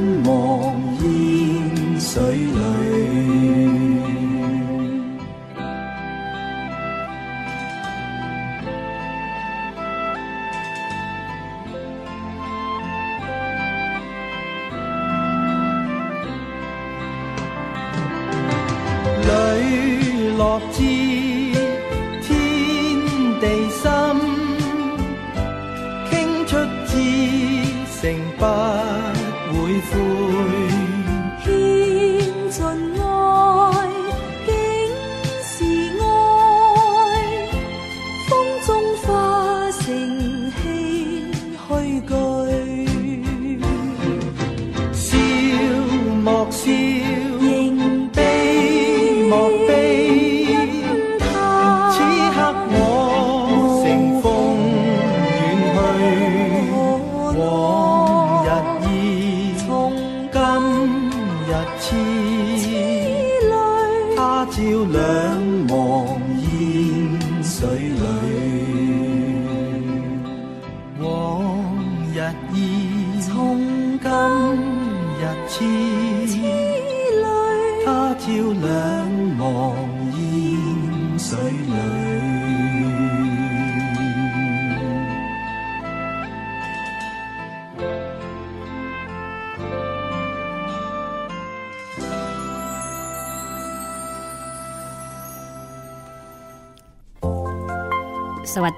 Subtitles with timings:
[0.00, 0.69] ส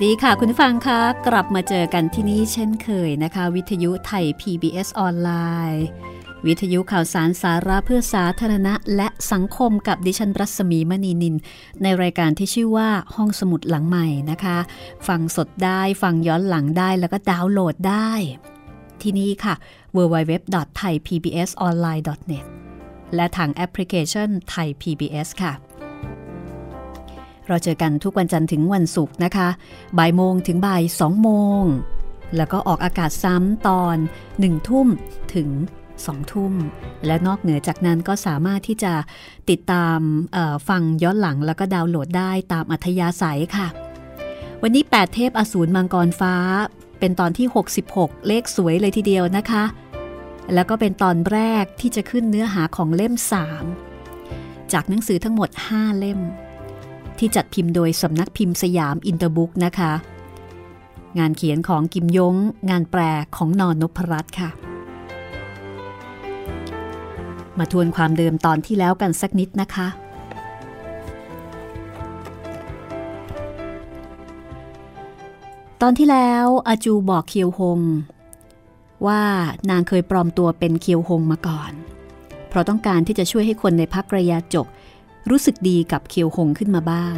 [0.02, 5.30] ดีค่ะคุณฟังคะกลับมาเจอกันที่นี่เช่นเคยนะคะ วิทยุไทย PBS ออนไล
[5.72, 5.84] น์
[6.46, 11.34] วิทยุข่าวสารสาระเพื่อสาธารณะ และสังคมกับดิฉันรัศมีมณีนิน
[11.82, 14.58] ในรายการที่ชื่อว่าห้องสมุดหลังใหม่นะคะ
[15.08, 18.10] ฟังสดได้ฟังย้อนหลังได้แล้วก็ดาวน์โหลดได้
[19.02, 19.54] ที่นี่ค่ะ
[19.96, 22.46] www.thaipbsonline.net
[23.14, 25.52] และทางแอปพลิเคชันไทย PBS ค่ะ
[27.48, 29.48] เราเจอกันทุกวันจันทร์ถึงวันศุกร์นะคะ
[29.98, 31.30] บ่ายโมงถึงบ่ายสองโม
[31.60, 31.62] ง
[32.36, 33.96] แล้วก็ออกอากาศซ้ำตอน
[34.40, 34.88] หนึ่งทุ่ม
[35.34, 35.48] ถึง
[36.06, 36.52] สองทุ่ม
[37.06, 38.92] และนอกเหนือจากนั้นก็สามารถที่จะ
[39.50, 39.98] ติดตาม
[40.68, 43.66] ฟังย้อนหลังแล้วก็ดาวน์โหลดได้ตามอัธยาศัยค่ะ
[44.62, 46.34] วันนี้ 8 เทพอสูรมังกรฟ้า
[46.98, 47.46] เป็นตอนที่
[47.88, 49.64] 66 เลขสวยเลยทีเดียวนะคะ
[50.54, 53.14] แล้วก็เป็นตอนแรกที่จะขึ้นเนื้อหาของเล่ม
[53.92, 56.20] 3 จากหนังสือทั้งหมด 5 เล่ม
[57.24, 59.92] ที่จัดพิมพ์โดยสำนักพิมพ์สยามอินเตอร์บุ๊กนะคะ
[61.18, 62.34] งานเขียนของกิมยง
[62.70, 63.00] งานแปล
[63.36, 64.50] ของนอนนพรัตน์ค่ะ
[67.58, 69.86] มาทวนความเดิมตอนที่แล้วกันสักนิดนะคะ
[75.82, 77.80] ตอนที่แล้วอาจูบอกเคียวฮง
[79.06, 79.22] ว่า
[79.70, 81.72] นางเคยปลอมตัวเป็นเคียวหงมาก่อน
[82.48, 84.66] เพราะต้องการที่จะช่วยให้คนในพักระยะจก
[85.30, 87.16] รู้สึกดีกับเคียวหงขึ้นมาบ้าง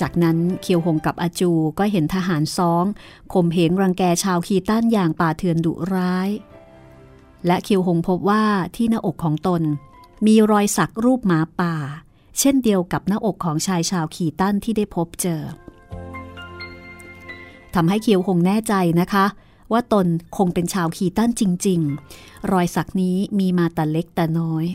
[0.00, 2.84] จากนั้นเคียวหงกับอาจูก็เห็นทหารซ้อง
[3.32, 6.28] ข่มเหงรังแกชาวคีต้านอย่างป่าเถื่อนดุร้าย
[7.46, 8.44] และเคิวหงพบว่า
[8.76, 9.62] ที่หน้าอกของตน
[10.26, 11.74] มีรอยสักรูปหมาป่า
[12.38, 15.42] เช่นเดียวกับหน้าอกของชายชาวขีตันที่ได้พบเจอ
[17.74, 19.26] ทำให้เคิวหงแน่ใจนะคะ
[19.72, 20.06] ว่าตน
[20.36, 21.80] คงเป็นชาวขีตันจริง
[22.16, 24.66] ๆ รอยสักนี้มีมาแต่เล็กแต่น้อย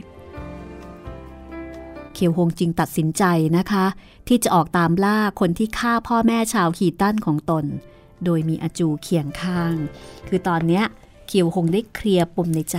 [2.23, 3.23] คียวหงจึงตัดสินใจ
[3.57, 3.85] นะคะ
[4.27, 7.65] ที่จะออกตามล่าคนที่ฆ่าพ่อแม่ชาวขีตันของตน
[8.25, 9.75] โดยมีอาจูเคียงข้าง
[10.27, 10.81] คือตอนนี้
[11.27, 12.77] เคียวหงได้เคลียร์ปมในใจ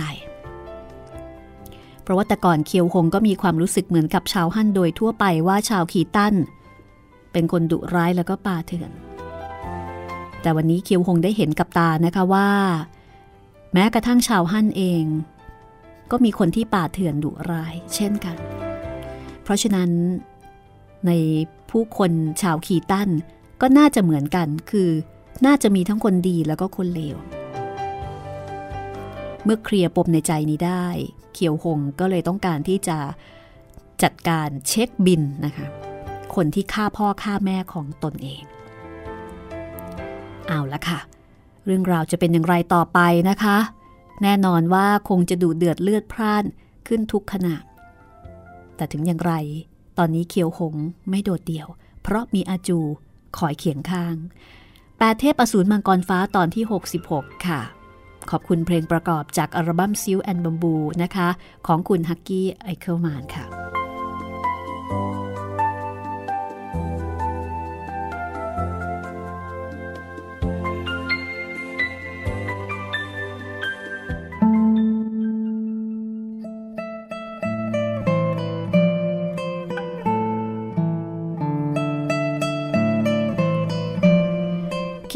[2.01, 6.33] เพราะว่าแต่ก่อนเคียวหงก็มีความรู้สึกเหมือนกับชาวฮั่นโดยทั่วไปว่าชาวขีตัน
[7.31, 8.91] เป็นคนดุร้ายแล้วก็ป่าเถื่อน
[10.41, 12.49] แต่วันนี้เคียวหงได้เห็นกับตานะคะว่า
[13.73, 15.05] แม้กระทั่งชาวฮั่นเอง
[16.11, 18.37] ก็มีคนที่ป่าเถื่อนดุร้าย เช่นกัน
[19.43, 19.89] เพราะฉะนั้น
[21.07, 21.11] ใน
[21.71, 22.11] ผู้คน
[22.41, 23.09] ชาวคีตัน
[23.61, 24.89] ก็น่าจะเหมือนกัน คือ
[25.45, 27.17] น่าจะมีทั้งคนดีแล้วก็คนเลว
[29.43, 30.85] เมื่อเคลียร์ปมในใจนี้ได้
[31.33, 32.97] เขียวหงก็เลยต้องการที่จะ
[34.03, 35.65] จัดการเช็คบินนะคะ
[36.35, 38.43] คนที่ฆ่าพ่อฆ่าแม่ของตนเอง
[40.47, 40.99] เอาละค่ะ
[41.65, 42.99] เรื่องราวจะเป็นอย่างไรต่อไป
[43.29, 43.57] นะคะ
[44.23, 46.43] แน่นอนว่าคงจะดูเดือดเลือดพร่าน
[46.87, 47.55] ขึ้นทุกขณะ
[48.75, 49.33] แต่ถึงอย่างไร
[49.97, 50.75] ตอนนี้เคียวหง
[51.09, 51.67] ไม่โดดเดี่ยว
[52.01, 52.79] เพราะมีอาจู
[53.37, 54.15] คอยเขียงข้าง
[54.97, 56.63] แปดเทพอสูรมังกรฟ้าตอนที่
[57.05, 57.61] 66 ค่ะ
[58.29, 61.29] ขอบคุณเพลงประกอบจากอัลบั้มซิลแอนบัมบูนะคะ
[61.67, 63.45] ของคุณฮักกี้ไอเคิลมานค่ะ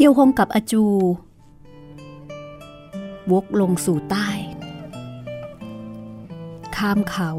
[0.00, 0.84] คียวหงกับอาจู
[3.32, 4.28] วกลงสู่ใต้
[6.76, 7.30] ข้ามเขา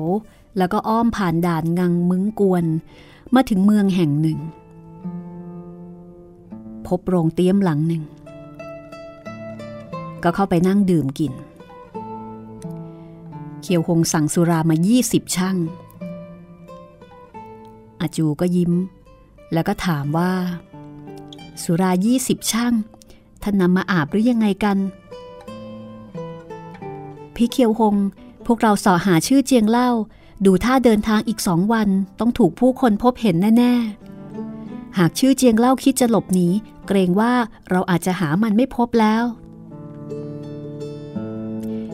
[0.58, 2.66] แล้วก็อ้อมผ่านด่านงังมึงกวน
[3.36, 4.40] มาถึงเมืองแห่งหนึ่ง
[6.88, 8.04] พบโรงเตี้ยมหลังหนึ่ง
[10.24, 11.34] ก็เข้าไปนั่งดื่มกิน
[13.62, 15.58] เคียวหงสั่งสุรามา 20 ช่าง
[18.02, 18.74] อาจูก็ยิ้ม
[19.54, 20.32] แล้วก็ถามว่า
[21.64, 22.74] สุรายี่สิบช่าง
[23.42, 24.78] ท่านนำมาอาบหรือยังไงกัน
[27.36, 27.96] พี่เคียวหง
[28.46, 29.90] พวกเราสอหาชื่อเจียงเล่า
[30.46, 31.90] ดูท่าเดินทางอีกสองวัน
[32.20, 33.74] ต้องถูกผู้คนพบเห็นแน่
[34.36, 36.48] ๆ หากชื่อเจียงเล่าคิดจะหลบหนี
[36.88, 37.34] เกรงว่า
[37.70, 39.24] เราอาจจะหามันไม่พบแล้ว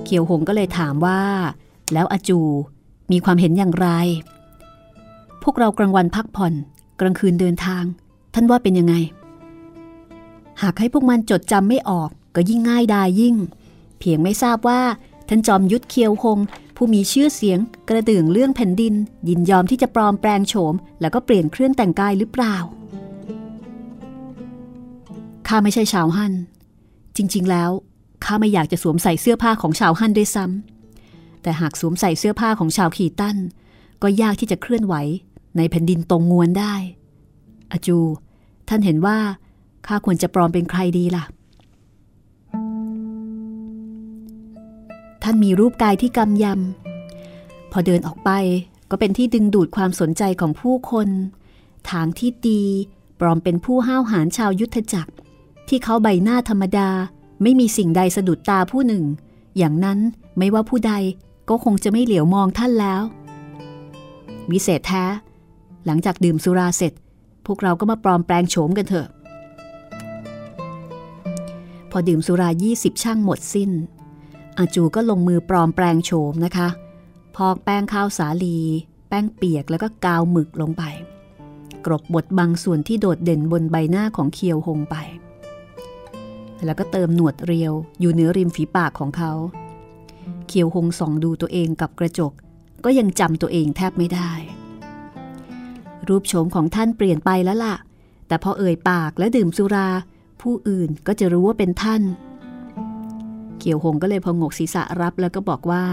[0.04, 1.22] เคียวหงก็เลยถามว่า
[1.94, 2.40] แล้วอาจู
[3.12, 3.88] มีความเห็นอย่างไร
[5.44, 6.54] พวกเรากลางวันพักผ่อน
[7.00, 7.84] กลางคืนเดินทาง
[8.34, 8.96] ท่านว่าเป็นยังไง
[10.62, 13.36] หากให้พวกมันจดจำไม่ออกก็ยิ่งง่ายดายยิ่ง
[14.00, 14.82] เพียงไม่ทราบว่า
[15.30, 16.40] ท่านจอมยุทธเคียวหง
[16.76, 17.60] ผู้มีชื่อเสียง
[17.90, 18.94] กระดื่งเรื่องแผ่นดิน
[19.28, 22.56] ยินยอมที่จะปลอมแปลงโฉม แล้วก็เปลี่ยนเครื่องแต่งกายหรือเปล่า
[25.48, 26.34] ข้าไม่ใช่ชาวฮั่น
[27.18, 27.72] จริง ๆ แล้ว
[28.24, 33.38] ข้าไม่อยากจะสวมใส่เสื้อผ้าของชาวฮั่นด้วยซ้ำแต่หากสวมใส่เสื้อผ้าของชาวขีตัน
[34.04, 34.96] ก็ยากที่จะเคลื่อนไหว
[35.58, 36.74] ในแผ่นดินตรงงวนได้
[37.72, 37.98] อจู
[38.68, 39.18] ท่านเห็นว่า
[39.88, 41.24] ข้าควรจะปลอมเป็นใครดีล่ะ
[45.24, 48.30] ท่านมีรูปกายที่กำยำ พอเดินออกไป
[48.90, 51.10] ก็เป็นที่ดึงดูดความสนใจของผู้คน
[51.92, 52.60] ทางที่ตี
[53.20, 55.14] ปลอมเป็นผู้ห้าวหาญชาวยุทธจักร
[55.68, 56.90] ที่เขาใบหน้าธรรมดา
[57.42, 59.04] ไม่มีสิ่งใดสะดุดตาผู้หนึ่ง
[59.58, 60.00] อย่างนั้น
[60.38, 60.94] ไม่ว่าผู้ใด
[61.50, 63.02] ก็คงจะไม่เหลียวมองท่านแล้ว
[64.52, 65.06] วิเศษแท้
[65.86, 66.94] หลังจากดื่มสุราเสร็จ
[67.46, 69.08] พวกเราก็มาปลอมแปลงโฉมกันเถอะ
[71.96, 73.72] อดื่มสุรายี่สิบช่างหมดสิ้น
[74.58, 76.68] อาจูก็ลงมือปลอมแปลงโฉมนะคะ
[77.36, 78.58] พอกแป้งข้าวสาลี
[79.10, 80.84] แป้งเปียกแล้วก็กาวหมึกลงไป
[81.86, 84.96] กรบบดบางส่วนที่โดดเด่นบนใบหน้าของเคียวหงไป
[86.66, 89.32] แล้วก็เติมหนวดเรียวอยู่เหนือริมฝีปากของเขา
[90.48, 92.34] เคียวหงส่องดูตัวเองกับกระจก
[92.86, 94.32] ก็ยังจำตัวเองแทบไม่ได้
[96.08, 97.76] รูปโฉมของท่านเปลี่ยนไปแล้วล่ะ
[98.28, 99.88] แต่พอเอ่ยปากและดื่มสุรา
[100.46, 102.02] ผู้อื่นก็จะรู้ว่าเป็นท่าน
[103.60, 105.86] เกี่ยวหงก็เลยพองกศีรษะรับแล้วก็บอกว่า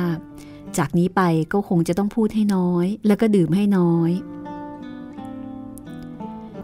[0.79, 4.11] จากนี้ไปก็คงจะต้องพูดให้น้อย แล้วก็ดื่มให้น้อย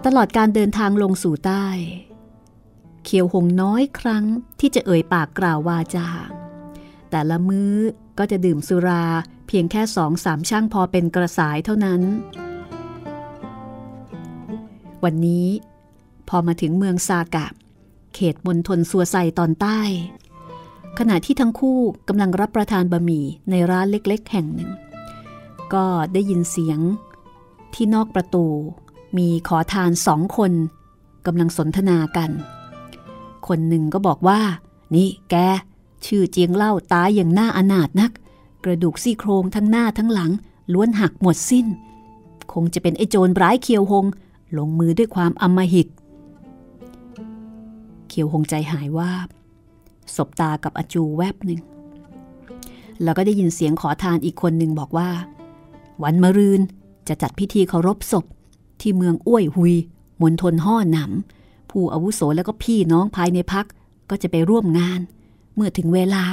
[0.04, 1.66] ตลอดการเดินทางลงสู่ใต้
[3.04, 4.24] เขียวหงน้อยครั้ง
[4.60, 6.08] ที่จะเอ่ยปากกล่าววาจา
[7.10, 7.74] แต่ละมื้อ
[8.18, 9.04] ก็จะดื่มสุรา
[9.46, 12.02] เพียงแค่สองสามช่างพอเป็นกระสายเท่านั้น
[15.04, 15.46] วันนี้
[16.28, 17.46] พอมาถึงเมืองซากะ
[18.20, 19.80] เขตมณฑลสัวไซตอนใต้
[20.98, 24.70] ขณะที่ทั้งคู่กำลังรับประทานบะหมี่ในร้านเล็กๆ แห่งหนึ่ง
[25.74, 26.80] ก็ได้ยินเสียง
[27.74, 28.46] ที่นอกประตู
[29.16, 30.52] มีขอทานสองคน
[31.26, 32.30] กำลังสนทนากัน
[33.46, 34.40] คนหนึ่งก็บอกว่า
[34.94, 35.34] นี่แก
[36.06, 38.12] ชื่อเจียงเล่าตายอย่างน่าอนาถนัก
[38.64, 40.30] กระดูกซี่โครงทั้งหน้าทั้งหลัง
[40.72, 41.66] ล้วนหักหมดสิ้น
[42.52, 44.04] คงจะเป็นไอ้โจรร้ายเคียวหง
[44.58, 45.88] ลงมือด้วยความอำมหิต
[48.08, 49.28] เคียวหงใจหายว่าบ
[50.16, 51.60] สบตากับอาจูแวบหนึ่ง
[53.02, 55.10] แล้วก็ได้ยินเสียงขอทานอีกคนหนึ่งบอกว่า
[56.02, 56.60] วันมะรืน
[57.08, 58.24] จะจัดพิธีเคารพศพ
[58.80, 59.74] ที่เมืองอ้วยหุย
[60.22, 63.66] มณฑลห่อหนำผู้อาวุโสแล้วก็พี่น้องภายในพัก
[64.10, 65.00] ก็จะไปร่วมงาน
[65.54, 66.24] เมื่อถึงเวลา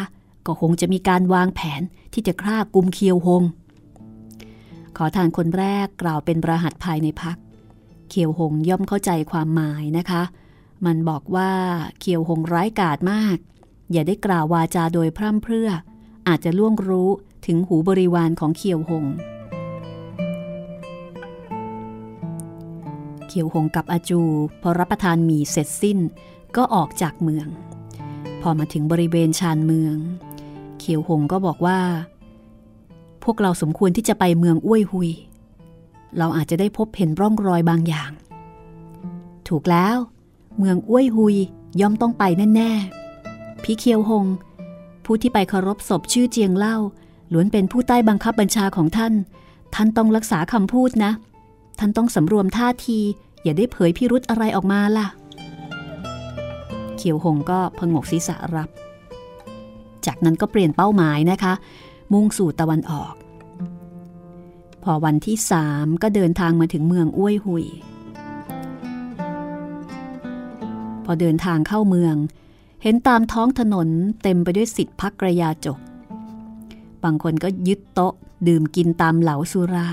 [0.45, 1.81] ก็คงจะมีการวางแผน
[2.13, 3.43] ที่จะฆ่ากุมเคียวหง
[4.97, 7.37] ขอทานคนแรกกล่าวเป็นประหัตภายในพัก
[8.09, 10.21] เคียวหงย่อมเข้าใจความหมายนะคะ
[10.85, 11.51] มันบอกว่า
[11.99, 13.37] เคียวหงร้ายกาจมาก
[13.91, 15.69] อย่าได้กล่าววาจาโดยพร่ำเพรื่อ
[16.27, 17.09] อาจจะล่วงรู้
[17.45, 19.05] ถึงหูบริวารของเคียวหง
[23.27, 24.21] เคียวหงกับอาจู
[24.61, 25.99] พอรับประทานหมี่เสร็จสิ้น
[26.55, 27.47] ก็ออกจากเมือง
[28.41, 29.95] พอมาถึงบริเวณชานเมือง
[30.79, 31.79] เคียวหงก็บอกว่า
[33.23, 35.11] พวกเราสมควรที่จะไปเมืองอ้วยหุย
[36.17, 38.11] เราอาจจะได้พบเห็นร่องรอยบางอย่าง
[39.47, 39.97] ถูกแล้ว
[40.57, 41.35] เมืองอ้วยหุย
[41.81, 42.23] ย่อมต้องไป
[42.55, 44.25] แน่ๆพี่เคียวหง
[45.05, 46.77] ผู้ที่ไปเคารพศพชื่อเจียงเล่า
[47.33, 49.13] ล้วนเป็นผู้ใต้บังคับบัญชาของท่าน
[49.75, 51.11] ท่านต้องรักษาคำพูดนะ
[51.79, 52.99] ท่านต้องสำรวมท่าที
[53.43, 55.07] อย่าได้เผยพิรุธอะไรออกมาล่ะ
[56.97, 58.69] เขียวหงก็พงกศีรษะรับ
[60.05, 61.53] จากนั้นก็เปลี่ยนเป้าหมายนะคะ
[62.13, 63.13] มุ่งสู่ตะวันออก
[64.83, 67.65] พอวันที่สามก็เดินทางมาถึงเมืองอ้วยหุย
[71.05, 72.15] พอเดินทางเข้าเมือง
[72.83, 73.87] เห็นตามท้องถนน
[74.23, 75.79] เต็มไปด้วยสิทธิพักกระยาจก
[77.03, 78.13] บางคนก็ยึดโต๊ะ
[78.47, 79.89] ดื่มกินตามเหลาสุรา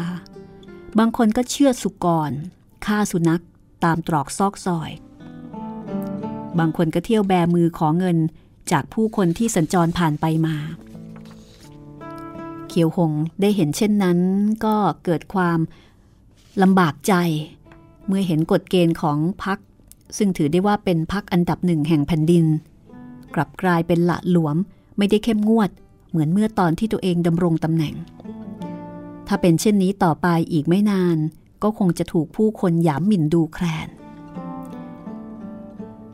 [0.99, 2.31] บางคนก็เชื่อสุกร
[2.87, 3.42] ฆ่าสุนัข
[3.85, 4.90] ตามตรอกซอกซอย
[6.59, 8.19] บางคนก็เที่ยวแบมือขอเงิน
[8.73, 10.57] จากผู้คนที่สัญจรผ่านไปมา
[12.69, 14.19] เขียวหงได้เห็นเช่นนั้น
[14.64, 15.59] ก็เกิดความ
[16.62, 17.14] ลำบากใจ
[18.07, 19.59] เมื่อเห็นกฎเกณฑ์ของพัก
[20.16, 22.45] ซึ่งถือได้ว่าเป็นพักอันดับหนึ่งแห่งแผ่นดิน
[23.35, 24.57] กลับกลายเป็นละหลวม
[24.99, 25.71] ไม่ได้เข้มงวด
[26.11, 27.95] เหมือนเมื่อตอนที่ตัวเองดำรงตำแหน่ง
[29.26, 31.16] ถ้าเป็นเช่นนี้ต่อไปอีกไม่นาน
[31.62, 33.88] ก็คงจะถูกผู้คนหยามหมิ่นดูแคลน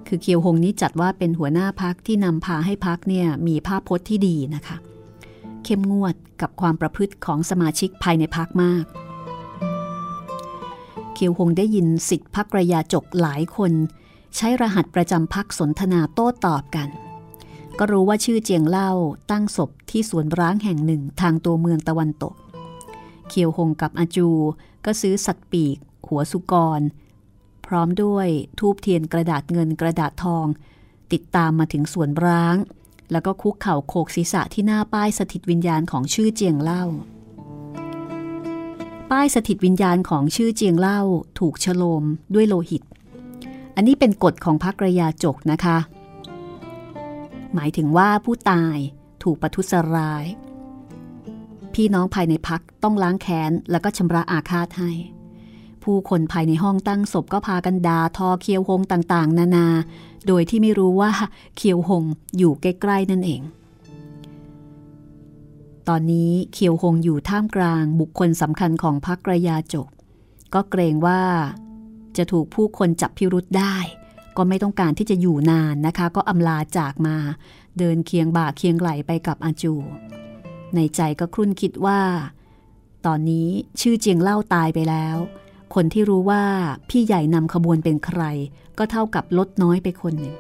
[0.07, 4.77] คือเคียวหงนี้จัดว่าเป็นหัวหน้าพักที่นำพาให้พักเนี่ยมีภาพพจน์ที่ดีนะคะ
[5.65, 8.85] เข้มงวดกับความประพฤติของสมาชิกภายในพักมาก
[11.21, 13.73] เคียวหงได้ยินสิทธิพักระยาจกหลายคน
[14.37, 16.89] ใช้รหัสประจำพักสนทนาโต้ตอบกัน
[17.79, 18.91] ก็รู้ว่าชื่อเจียงเล่า
[19.31, 22.35] ตั้งศพที่สวนร้างแห่งหนึ่งทางตัวเมืองตะวันตก
[23.29, 24.29] เคียวหงกับอาจู
[24.85, 25.77] ก็ซื้อสัตว์ปีก
[26.09, 26.81] หัวสุกร
[27.67, 30.47] พร้อมด้วยทูบเทียนกระดาษเงินกระดาษทอง
[31.13, 32.57] ติดตามมาถึงสวนร้าง
[33.13, 36.85] แล้วก็คุกเข่าโขกศีรษะที่หน้าป้ายสถิตวิญญาณของชื่อเจียงเล่า
[39.11, 41.01] ป้ายสถิตวิญญาณของชื่อเจียงเล่า
[41.39, 42.83] ถูกฉโลมด้วยโลหิต
[43.77, 45.79] อันนี้เป็นกฎของพักระยาจกนะคะ
[47.55, 48.77] หมายถึงว่าผู้ตาย
[49.23, 50.25] ถูกประทุษร้าย
[51.75, 54.91] พี่น้องภายในพักต้องล้างแค้นแล้วก็ชำระอาฆาตให้
[55.83, 59.67] ผู้คนภายในห้องตั้งศพก็พากันดาทอเคียวหงต่างๆ นานา
[60.27, 61.11] โดยที่ไม่รู้ว่า
[61.57, 62.05] เคียวหง
[62.39, 63.43] อยู่ใกล้ๆนั่นเอง
[65.89, 69.89] ตอนนี้เคียวหงอยู่ท่ามกลางบุคคลสำคัญของพักระยาจก
[70.55, 71.23] ก็เกรงว่า
[72.17, 73.77] จะถูกผู้คนจับพิรุษได้
[74.37, 77.17] ก็ไม่ต้องการที่จะอยู่นานนะคะ ก็อำลาจากมา
[77.79, 79.75] เดินเคียงบ่าเคียงไหลไปกับอาจู
[80.75, 82.01] ในใจก็ครุ่นคิดว่า
[83.07, 83.49] ตอนนี้
[83.81, 85.17] ชื่อเจียงเล่าตายไปแล้ว
[85.75, 86.45] คนที่รู้ว่า
[86.89, 88.23] พี่ใหญ่นำขบวนเป็นใคร
[88.79, 90.37] ก็เท่ากับลดน้อยไปคนหนึ่ง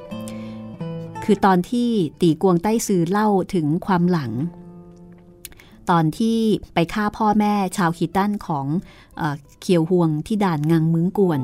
[1.24, 1.90] คือตอนที่
[2.20, 4.32] ตีกวงใต้ซือเล่าถึงความหลัง
[5.90, 6.38] ตอนที่
[6.74, 8.66] ไปฆ่าพ่อแม่ชาวคีตันของ
[9.16, 9.22] เอ
[9.60, 11.40] เคียวฮวงที่ด่านงังมึงกวน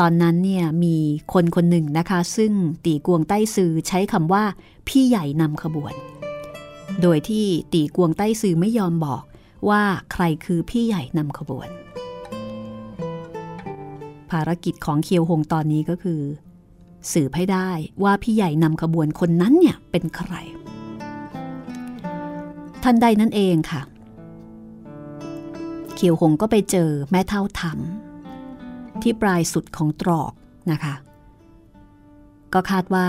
[0.00, 0.96] ตอนนั้นเนี่ยมี
[1.32, 2.52] คนคนหนึ่งนะคะ ซึ่ง
[2.84, 4.44] ตีกวงใต้ซือใช้คำว่า
[4.88, 5.92] พี่ใหญ่นำขบวน
[7.02, 9.22] โดยที่ตีกวงใต้ซือไม่ยอมบอก
[9.68, 9.82] ว่า
[10.12, 11.68] ใครคือพี่ใหญ่นำขบวน
[14.30, 16.20] ภารกิจของเคียวหงตอนนี้ก็คือ
[17.12, 17.70] สืบให้ได้
[18.02, 20.34] ว่าพี่ใหญ่นำขบวนคนนั้นเนี่ยเป็นใคร
[22.84, 23.82] ทันใดนั่นเองค่ะ
[25.94, 30.32] เคียวหงก็ไปเจอแม่เท่าทำที่ปลายสุดของตรอก
[30.70, 30.94] นะคะ
[32.52, 33.08] ก็คาดว่า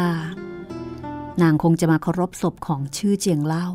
[1.42, 3.68] นางคงจะมาเคารพศพของชื่อเจียงเล่า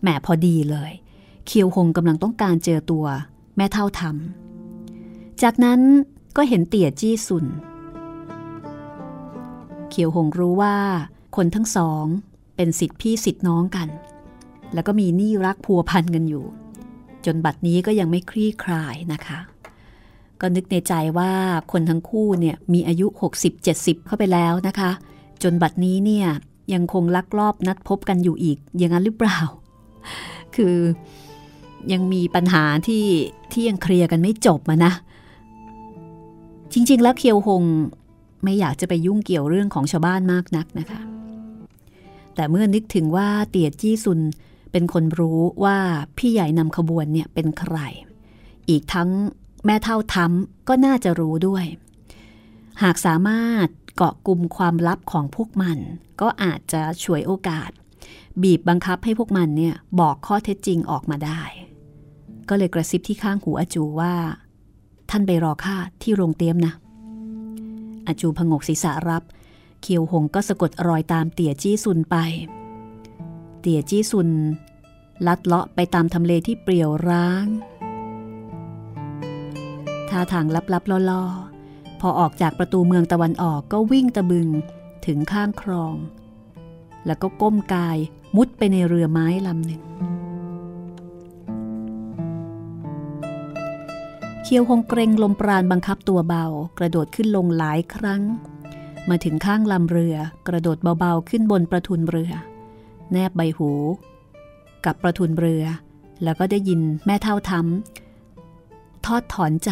[0.00, 0.92] แหมพอดีเลย
[1.46, 3.06] เคียวหงกำลังต้องการเจอตัว
[3.56, 5.80] แม่เท่าทำจากนั้น
[6.36, 7.46] ก็เห็นเตี่ยจี้สุน
[9.90, 10.76] เคียวหงรู้ว่า
[11.36, 12.04] คนทั้งสอง
[12.56, 13.88] เป็นสิทธิพี่สิทธิน้องกัน
[14.74, 16.44] แล้วก็มีหนี้รักพัวพันกันอยู่
[17.24, 19.38] จนบัดนี้ก็ยังไม่คลี่คลายนะคะ
[20.40, 21.32] ก็นึกในใจว่า
[21.72, 23.06] คนทั้งคู่เนี่ยมีอายุ
[23.56, 24.90] 60-70 เข้าไปแล้วนะคะ
[25.42, 26.26] จนบัดนี้เนี่ย
[26.72, 29.38] ยังคงลักลอบนัดพบกันอยู่อีกอย่างนั้นหรือเปล่า
[30.56, 30.76] คือ
[31.92, 33.04] ยังมีปัญหาที่
[33.52, 34.92] ที่ยังเคลียร์กันไม่จบมานะ
[36.72, 37.64] จริง ๆ แล้วเคียวหง
[38.44, 41.00] ไม่อยากจะไปยุ่งเกี่ยวเรื่องของชาวบ้านมากนักนะคะ
[42.34, 44.20] แต่เมื่อนึกถึงว่าเตียจี้ซุน
[44.72, 45.78] เป็นคนรู้ว่า
[46.18, 47.76] พี่ใหญ่นำขบวนเนี่ยเป็นใคร
[48.68, 49.10] อีกทั้ง
[49.66, 51.64] แม่เท่าทำก็น่าจะรู้ด้วย
[52.82, 55.78] หากสามารถเกาะกลุ่มความลับของพวกมัน
[56.20, 57.70] ก็อาจจะช่วยโอกาส
[58.42, 61.42] บีบบังคับให้พวกมันเนี่ยบอกข้อเท็จจริงออกมาได้
[62.48, 64.14] ก็เลยกระซิบที่ข้างหูอาจูว่า
[65.10, 66.72] ท่านไปรอข้าที่โรงเตียมนะ
[68.06, 69.22] อาจูพงกศีรษะรับ
[69.82, 72.16] เคียวหงก็สะกดรอยตามเตี่ยจี้ซุนไป
[73.60, 74.30] เตี่ยจี้ซุน
[75.26, 77.46] ลัดเลาะไปตามทำเลที่เปลี่ยวร้าง
[80.08, 84.48] ท่าทางลับๆล่อๆ พอออกจากประตูเมืองตะวันออกก็วิ่งตะบึง
[85.06, 85.94] ถึงข้างคลอง
[87.06, 87.98] แล้วก็ก้มกาย
[88.36, 89.82] มุดไปในเรือไม้ลำหนึ่ง
[94.42, 96.46] เคียวหงเกรงลมปราณบังคับตัวเบา
[96.78, 98.22] กระโดดขึ้นลงหลายครั้ง
[99.08, 100.16] มาถึงข้างลำเรือ
[100.48, 102.32] กระโดดเบาๆขึ้นบนประทุนเรือ
[103.12, 103.70] แนบใบหู
[104.84, 105.64] กับประทุนเรือ
[106.24, 109.70] แล้วก็ได้ยินแม่เท่าทำทอดถอนใจ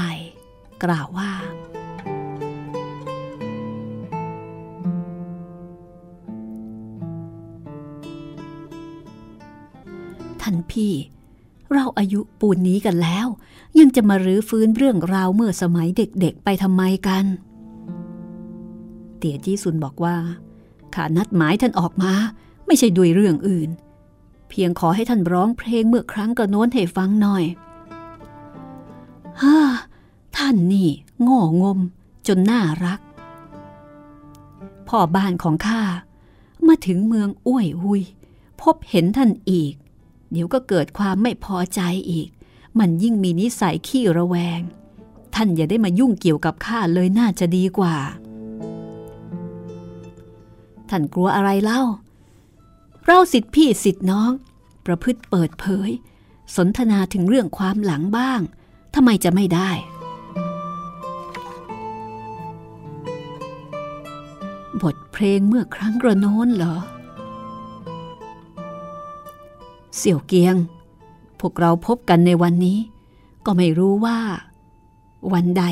[0.85, 1.31] กล่าวว่า
[10.43, 10.93] ท่านพี่
[11.73, 13.27] เราอายุปูนนี้กันแล้ว
[13.79, 17.25] ยังจะมารื้อฟื้นเรื่องราวเมื่อสมัยเด็กๆไปทำไมกัน
[19.19, 20.17] เตี่ยจี้ซุนบอกว่า
[20.95, 22.13] ข้านัดหมายท่านออกมา
[22.67, 23.71] ไม่ใช่ด้วยเรื่องอื่น
[24.49, 27.45] เพียงขอให้ท่านร้องเพลงเมื่อครั้งกระโน้นให้ฟังหน่อย
[29.43, 29.59] ฮ่า
[30.37, 30.89] ท่านนี่
[31.23, 31.79] โง่งม
[32.27, 33.01] จนน่ารัก
[34.89, 35.83] พ่อบ้านของข้า
[36.67, 38.03] มาถึงเมืองอ้วยหุย
[38.61, 39.75] พบเห็นท่านอีก
[40.31, 42.29] เดี๋ยวก็เกิดความไม่พอใจอีก
[42.79, 44.61] มันยิ่งมีนิสัยขี้ระแวง
[45.35, 47.97] ท่านอย่าได้มายุ่งเกี่ยวกับข้าเลยน่าจะดีกว่า
[50.89, 51.83] ท่านกลัวอะไรเล่า
[53.09, 54.33] เราสิทธิพี่สิทธิน้อง
[54.87, 55.91] ประพฤติเปิดเผย
[56.57, 58.41] สนทนาถึงเรื่องความหลังบ้าง
[58.95, 59.71] ทำไมจะไม่ได้
[64.83, 66.77] บทเพลงเมื่อครั้งกระโน้นเหรอ
[69.97, 70.57] เสี่ยวเกียง
[71.41, 72.79] พวกเราพบกันในวันนี้
[73.47, 74.19] ก็ไม่รู้ว่า
[75.33, 75.65] วันใด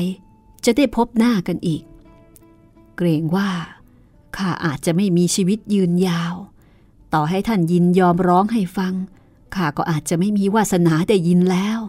[0.65, 1.83] จะได้พบหน้ากันอีก
[2.97, 3.49] เกรงว่า
[4.35, 6.33] ข้าอาจจะไม่มีชีวิตยืนยาว
[7.15, 8.93] ต่อให้ท่านยินยอมร้องให้ฟัง
[9.55, 11.79] ข้าก็อาจจะไม่มีวาสนาได้ยินแล้ว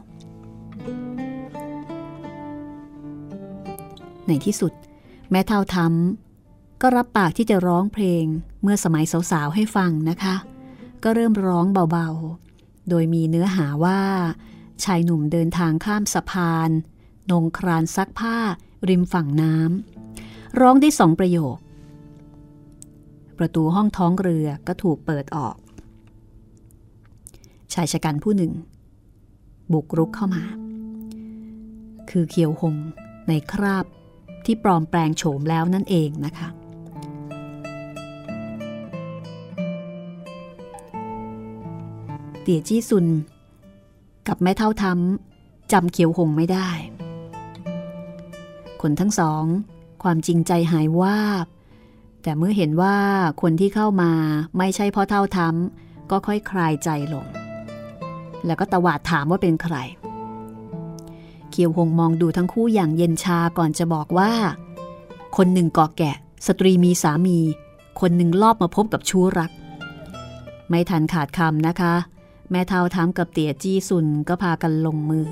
[4.27, 4.73] ในที่สุด
[5.31, 8.25] แม่เท่าทำก็รับปากที่จะร้องเพลง
[8.63, 10.37] เมื่อสมัยสาวๆให้ฟังนะคะ
[11.03, 14.01] ก็เริ่มร้องเบาๆ โดยมีเนื้อหาว่า
[14.85, 16.71] ชายหนุ่มเดินทางข้ามสะพาน
[17.31, 18.37] นงครานซักผ้า
[18.89, 21.57] ริมฝั่งน้ำร้องได้สองประโยค
[23.39, 25.57] ประตูห้องท้องเรือก็ถูกเปิดออก
[27.73, 28.53] ชายชะกันผู้หนึ่ง
[29.73, 30.45] บุกรุกเข้ามา
[32.11, 32.77] คือเคียวหง
[33.29, 33.87] ในคราบ
[34.45, 36.49] ที่ปลอมแปลงโฉมแล้วนั่นเองนะคะ
[42.43, 43.07] เตี่ยจี้ซุน
[44.29, 46.69] กับแม่เท่าทำจำเขียวหงไม่ได้
[48.83, 49.45] คนทั้งสอง
[50.03, 51.47] ความจริงใจหายวาบ
[52.27, 52.97] แต่เมื่อเห็นว่า
[53.43, 54.13] คนที่เข้ามา
[54.59, 57.27] ไม่ใช่พ่อเท่าทำก็ค่อยคลายใจลง
[58.47, 59.77] แล้วก็ตวาดถามว่าเป็นใคร
[61.51, 64.33] เคียวหงมองดูทั้งคู่อย่างเย็นชาก่อนจะบอกว่า
[65.37, 67.39] คนหนึ่งกอแกะ สตรีมีสามี
[68.01, 69.51] คนหนึ่งลอบมาพบกับชู้รัก
[70.69, 71.95] ไม่ทันขาดคำนะคะ
[72.51, 75.29] แม่เท้าทำกับเตี่ยจี้ซุนก็พากันลงมือ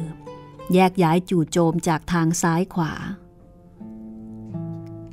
[0.74, 2.92] แยกย้ายจู่โจมจากทางซ้ายขวา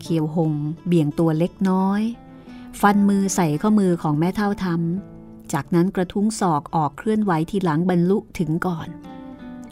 [0.01, 0.53] เคียวหง
[0.87, 2.01] เบี่ยงตัวเล็กน้อย
[2.81, 8.87] ฟันมือใส่ข้อมือของแม่เท่าทำจากนั้นกระทุ้งศอกออกเคลื่อนไหวทีหลังบรรลุถึงก่อน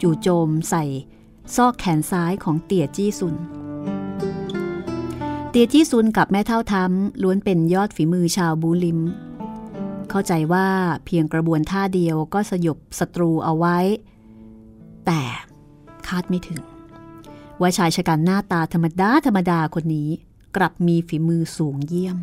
[0.00, 0.84] จู่โจมใส่
[1.56, 3.36] ซอกแขนซ้ายของเตี่ยจี้ซุน
[5.50, 9.00] เตี่ยจี้ซุนกับแม่เท่าทำล้วนเป็นยอดฝีมือชาวบูลิม
[10.10, 10.66] เข้าใจว่า
[11.06, 13.78] เพียงกระบวนท่าเดียวก็สยบศัตรูเอาไว้
[15.06, 15.20] แต่
[16.08, 16.60] คาดไม่ถึง
[17.60, 20.10] ว่าชายชะกันหน้าตาธรรมดาธรรมดาคนนี้
[20.56, 22.18] กลับมีฝีมือสูงเยี่ยม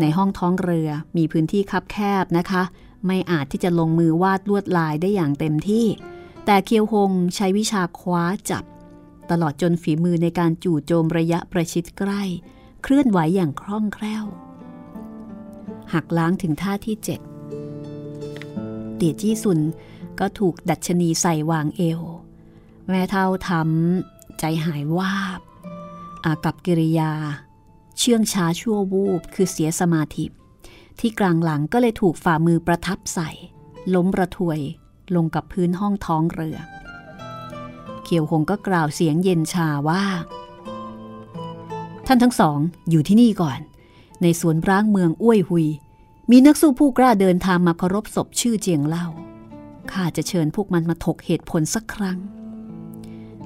[0.00, 2.62] ในห้องท้องเรือมีพื้นที่คับแคบนะคะ
[3.06, 5.86] ไม่อาจที่จะลงมือวาดลวดลายได้อย่างเต็มที่
[6.44, 8.64] แต่เคียวหงใช้วิชาคว้าจับ
[9.30, 12.22] ตลอดจนฝีมือในการจู่โจมระยะประชิดใกล้
[12.82, 14.24] เคลื่อนไหวอย่างคล่องแคล่ว
[15.92, 17.20] หักล้างถึงท่าที่เจ็ด
[18.96, 19.60] เตียจี้ซุน
[20.20, 22.00] ก็ถูกดัชนีใส่วางเอว
[22.88, 25.40] แม่เท่าทำใจหายวาบ
[26.24, 27.12] อากับกิริยา
[27.98, 30.24] เชื่องช้าชั่ววูบคือเสียสมาธิ
[31.00, 33.30] ที่กลางหลังก็เลยถูกฝ่ามือประทับใส่
[33.94, 34.60] ล้มระทวย
[35.14, 36.58] ลงกับพื้นห้องท้องเรือ
[38.04, 40.04] เขียวหงก็กล่าวเสียงเย็นชาว่า
[42.06, 42.58] ท่านทั้งสอง
[42.90, 43.60] อยู่ที่นี่ก่อน
[44.22, 45.66] ในสวนร้างเมืองอ้วยหุย
[46.30, 49.06] มีนักสู้ผู้กล้าเดินทางมาเคารพศพชื่อเจียงเล่า
[49.90, 52.18] ข้าจะเชิญพวกมันมาถกเหตุผลสักครั้ง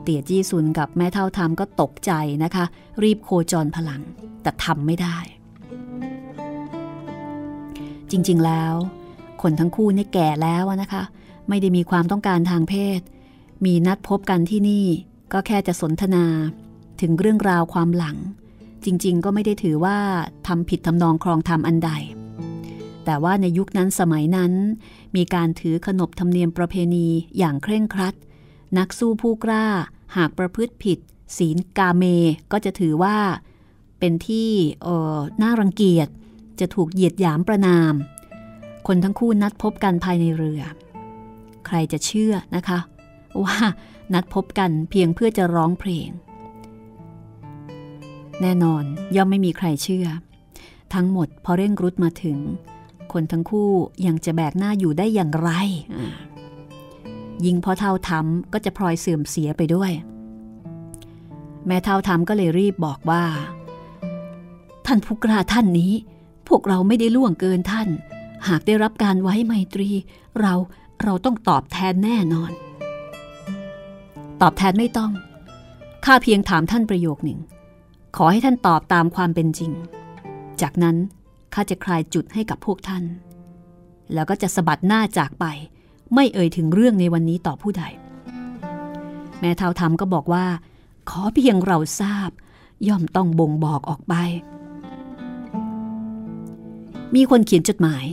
[0.07, 2.13] เตี่ยจี้ซุนกับแม่เท่าทำก็ตกใจ
[2.45, 2.65] นะคะ
[3.03, 4.03] รีบโคจรพลัง
[4.43, 5.17] แต่ทำไม่ได้
[8.11, 8.75] จริงๆแล้ว
[9.43, 11.03] คนทั้งคู่นี่แก่แล้วนะคะ
[11.49, 13.01] ไม่ได้มีความต้องการทางเพศ
[13.65, 14.87] มีนัดพบกันที่นี่
[15.33, 16.25] ก็แค่จะสนทนา
[17.01, 18.17] ถึงเรื่องราวความหลัง
[18.85, 19.99] จริงๆ ก็ไม่ได้ถือว่า
[20.47, 21.91] ทำผิดทำนองครองธรรมอันใด
[23.05, 24.53] แต่ว่าในยุคนั้นสมัยนั้น
[25.17, 27.07] มีการถือขนบธรรมเนียมประเพณี
[27.39, 28.15] อย่างเคร่งครัด
[28.79, 29.67] นักสู้ผู้กล้า
[30.17, 30.99] หากประพฤติผิด
[31.39, 32.05] ศีลกาเม
[32.53, 33.17] ก็จะถือว่า
[33.99, 34.51] เป็นที่
[34.83, 36.09] เออน่ารังเกียจ
[36.61, 37.95] จะถูกเหยียดหยามประนาม
[38.87, 40.63] คนทั้งคู่นัดพบกันภายในเรือ
[41.67, 42.79] ใครจะเชื่อนะคะ
[43.45, 43.57] ว่า
[44.15, 46.09] นัดพบกันเพียงเพื่อจะร้องเพลง
[48.41, 48.85] แน่นอน
[49.17, 50.07] ย่อมไม่มีใครเชื่อ
[50.95, 52.39] ทั้งหมดพอเร่งรุดมาถึง
[53.13, 53.71] คนทั้งคู่
[54.07, 55.51] ยังจะแบกหน้าอยู่ได้อย่างไร
[57.45, 59.93] ยิงพอเท่าทำก็จะพลอยเสื่อมเสียไปด้วย
[61.67, 63.25] แม่เท่าทำก็เลยรีบบอกว่า
[64.87, 65.93] ท่านผู้กล้าท่านนี้
[66.49, 67.89] พวกเราไม่ได้ล่วงเกินท่าน
[68.49, 69.91] หากได้รับการไว้ไมตรี
[70.41, 70.55] เรา
[71.03, 72.53] เราต้องตอบแทนแน่นอน
[74.43, 75.13] ตอบแทนไม่ต้อง
[76.05, 77.41] ข้าเพียงถามท่านประโยคหนึ่ง
[78.17, 79.73] ขอให้ท่านตอบตามความเป็นจริง
[80.61, 80.97] จากนั้น
[81.55, 83.05] ข้าจะคลายจุดให้กับพวกท่าน
[84.15, 85.45] แล้วก็จะสะบัดหน้าจากไป
[86.15, 87.85] ไม่เอ่ยถึงเรื่องในวันนี้ต่อผู้ใด
[89.41, 90.47] แม่เท่าทำก็บอกว่า
[91.11, 92.31] ขอเพียงเราทราบ
[92.89, 94.15] ย่อมต้องบ่งบอกออกไป
[97.15, 98.05] มีคนเขียนจดหมาย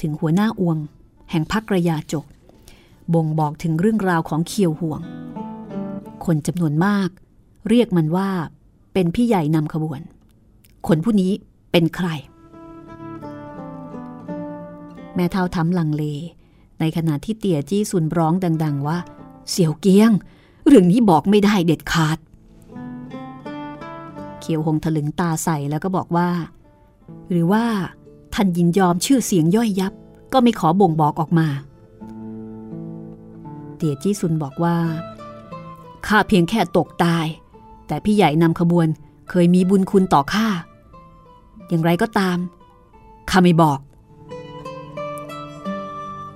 [0.00, 0.78] ถึงหัวหน้าอวง
[1.30, 2.26] แห่งพักระยาจก
[3.14, 5.00] บ่งบอกถึงเรื่องราวของเคียวห่วง
[6.24, 7.08] คนจำนวนมาก
[7.68, 8.30] เรียกมันว่า
[8.92, 10.00] เป็นพี่ใหญ่นำขบวน
[10.86, 11.32] คนผู้นี้
[11.72, 12.08] เป็นใคร
[15.14, 16.04] แม่เท่าทำลังเล
[16.82, 18.32] ในขณะที่เตี่ยจี้สุนร้อง
[18.64, 18.98] ดัง ๆ ว่า
[19.50, 20.12] เสี่ยวเกียง
[20.66, 22.18] เรื่องนี้บอกไม่ได้เด็ดขาด
[24.40, 26.28] เขียวหงถลึงตาใส่แล้วก็บอกว่า
[27.30, 27.64] หรือว่า
[28.34, 29.92] ท่านยินยอมชื่อเสียงย่อยยับ
[30.32, 31.48] ก็ไม่ขอบ่งบอกออกมา
[33.76, 34.76] เตี่ยจี้ซุนบอกว่า
[36.06, 37.26] ข้าเพียงแค่ตกตาย
[37.86, 38.88] แต่พี่ใหญ่นำขบวน
[39.30, 40.48] เคยมีบุญคุณต่อข้า
[41.68, 42.38] อย่างไรก็ตาม
[43.30, 43.78] ข้าไม่บอก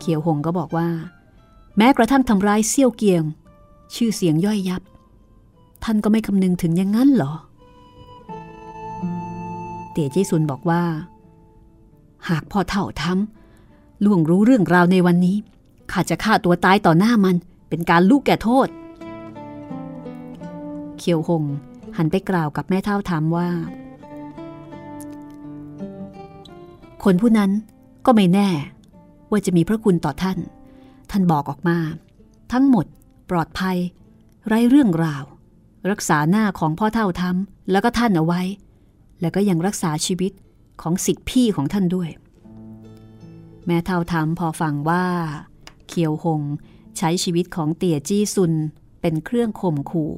[0.06, 0.88] ขียวหงก็บอกว่า
[1.76, 3.24] แม้กระทั่งทำร้ายเซี่ยวเกียง
[3.94, 4.82] ชื่อเสียงย่อยยับ
[5.84, 7.32] ท่านก็ไม่คำนึงถึงอย่างนั้นหรอ
[9.90, 10.82] เตี่ยจี้ซุนบอกว่า
[12.28, 15.36] หากพ่อเท่าทำล่วงรู้เรื่องราวในวันนี้
[15.92, 17.36] ข้าจะฆ่าตัวตายต่อหน้ามัน
[17.68, 18.68] เป็นการลูกแก่โทษ
[20.98, 21.44] เขียวหง
[21.96, 23.48] หันไปกล่าวกับแม่เท่าถามว่า
[27.04, 27.50] คนผู้นั้น
[28.06, 28.48] ก็ไม่แน่
[29.30, 30.38] ว่าจะมีพระคุณต่อท่าน
[31.10, 31.78] ท่านบอกออกมา
[32.52, 32.86] ทั้งหมด
[33.30, 33.76] ปลอดภัย
[34.46, 35.24] ไร้เรื่องราว
[35.90, 38.42] รักษาหน้าของพ่อเท่าทำแล้วก็ท่านเอาไว้
[39.20, 40.32] แล้วก็ยังรักษาชีวิต
[40.82, 42.10] ของสิทธิพี่ของท่านด้วย
[43.66, 45.04] แม่เท่าทำพอฟังว่า
[45.88, 46.42] เคียวหง
[46.98, 48.52] ใช้ชีวิตของเตี่ยจี้ซุน
[49.00, 50.12] เป็นเครื่องข่มขู่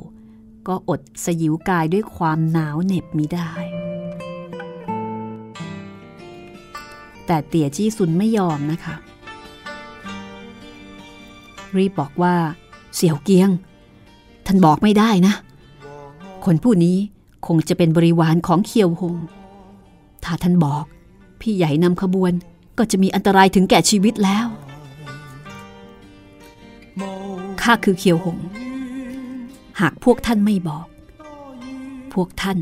[0.68, 3.77] ก็อดสยิวกายด้วยความหนาวเหน็บมิได้
[7.28, 8.94] แต่เตี่ยจี้ซุนไม่ยอมนะคะ
[11.76, 12.34] รีบบอกว่า
[12.94, 13.50] เสี่ยวเกียง
[14.46, 15.34] ท่านบอกไม่ได้นะ
[16.44, 16.96] คนผู้นี้
[17.46, 19.14] คงจะเป็นบริวารของเคียวหง
[20.24, 20.84] ถ้าท่านบอก
[21.40, 22.32] พี่ใหญ่นำขบวน
[22.78, 24.46] ก็จะมีอันตรายถึงแก่ชีวิตแล้ว
[27.62, 28.38] ข้าคือเคียวหง
[29.80, 30.86] หากพวกท่านไม่บอก
[32.14, 32.58] พวกท่าน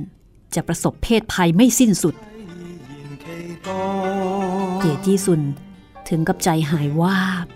[0.55, 2.15] จะประสบเพศภัยไม่สิ้นสุด
[4.87, 5.43] กียจี้ซุน
[6.09, 7.47] ถึงกับใจหายวาบ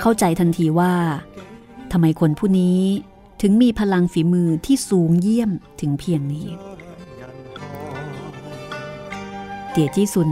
[0.00, 0.94] เข้าใจทันทีว่า
[1.92, 2.82] ทำไมคนผู้นี้
[3.42, 6.48] ถึงมีพลังฝีมือที่สูงเยี่ยมถึงเพียงนี้
[9.70, 10.30] เตียจี้ซุน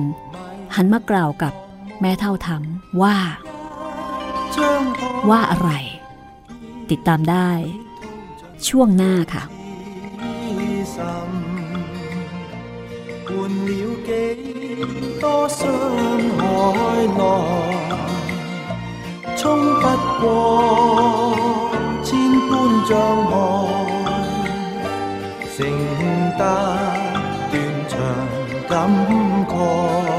[0.75, 1.53] หันมากล่าวกับ
[2.01, 3.17] แม่เท่าทำว่า
[5.31, 5.71] ว่าอะไร
[6.91, 7.51] ติดตามได้
[8.69, 9.43] ช่วงหน้าค่ะ
[13.27, 13.33] 換
[13.67, 13.71] 了
[14.05, 14.09] 几
[15.21, 15.59] 多傷
[16.37, 16.43] 海
[17.19, 17.21] 浪，
[19.37, 19.43] 冲
[19.81, 19.85] 不
[20.21, 20.23] 过
[22.03, 22.11] 千
[22.49, 22.53] 般
[22.87, 22.93] 障
[23.33, 23.35] 碍，
[25.57, 25.59] 承
[26.39, 26.41] 得
[27.51, 27.53] 断
[27.89, 27.93] 肠
[28.69, 28.73] 感
[29.49, 30.14] 慨。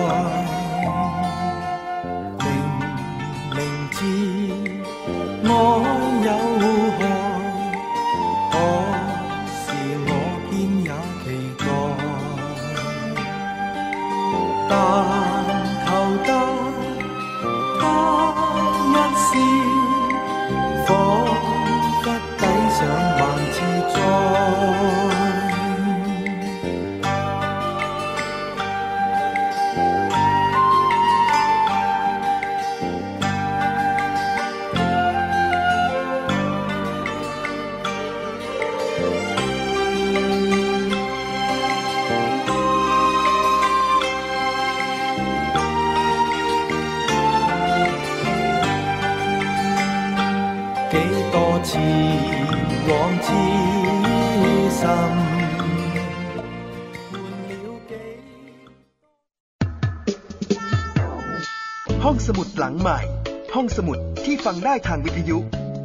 [64.65, 65.37] ได้ทางวิทยุ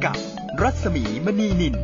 [0.05, 0.17] กับ
[0.61, 1.75] รัศมีมณีนิน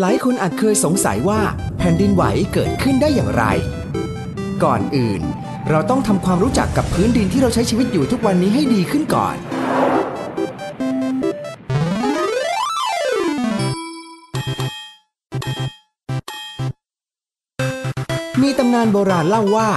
[0.00, 1.40] หลายคนอาจเคยสงสัยว่า
[1.78, 2.22] แผ่นดินไหว
[2.52, 3.44] เกิดขึ้นได้อย่างไร
[4.64, 5.22] ก่อนอื่น
[5.70, 19.68] เราต้องทำความรู้จักกับพื้นดินที่เราใช้ชีวิตอยู่ทุกวันนี้ให้ดีขึ้นก่อนานเล่าว่า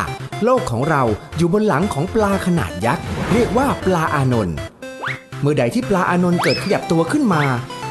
[0.43, 1.03] โลกของเรา
[1.37, 4.57] อยู่บนหลังของปลาขนาดยักษ์ เรียกว่าปลาอานนท์
[5.41, 7.43] เมื่อใดที่ปลาอานนท์เกิดขยับตัวขึ้นมา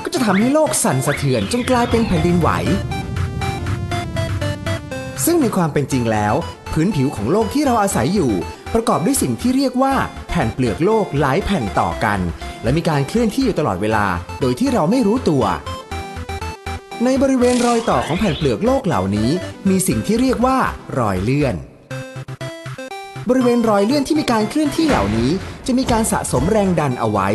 [0.04, 2.48] ก็จะทำให้โลกสั่นสะเทือนจนกลายเป็นแผ่นดินไหว
[5.24, 6.34] ซึ่งในความเป็นจริงแล้ว
[6.72, 8.32] พื้นผิวของโลกที่เราอาศัยอยู่
[8.74, 9.94] ประกอบด้วยสิ่งที่เรียกว่า
[10.28, 12.20] แผ่นเปลือกโลกหลายแผ่นต่อกัน
[12.62, 14.06] และมีการเคลื่อนที่อยู่ตลอดเวลา
[14.40, 15.44] โดยที่เราไม่รู้ตัว
[17.02, 19.30] ในบริเวณรอยต่อของแผ่นเปลือกโลกเหล่านี้
[19.68, 20.58] มีสิ่งที่เรียกว่า
[20.98, 21.54] รอยเลื่อน
[23.28, 25.30] บริเวณรอยเลื่อนที่มีการเคลื่อนที่เหล่านี้
[25.66, 27.28] จะมีการสะสมแรงดันเอาไว้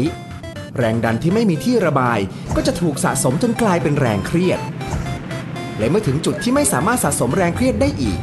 [0.78, 2.20] แรงดันที่ไม่มีที่ระบาย
[2.56, 4.60] ก็จะถูกสะสมจนกลายเป็นแรงเครียด
[5.78, 8.20] และเมื่อถึงจุดที่ไม่สามารถสะสมแรงเครียดได้อีก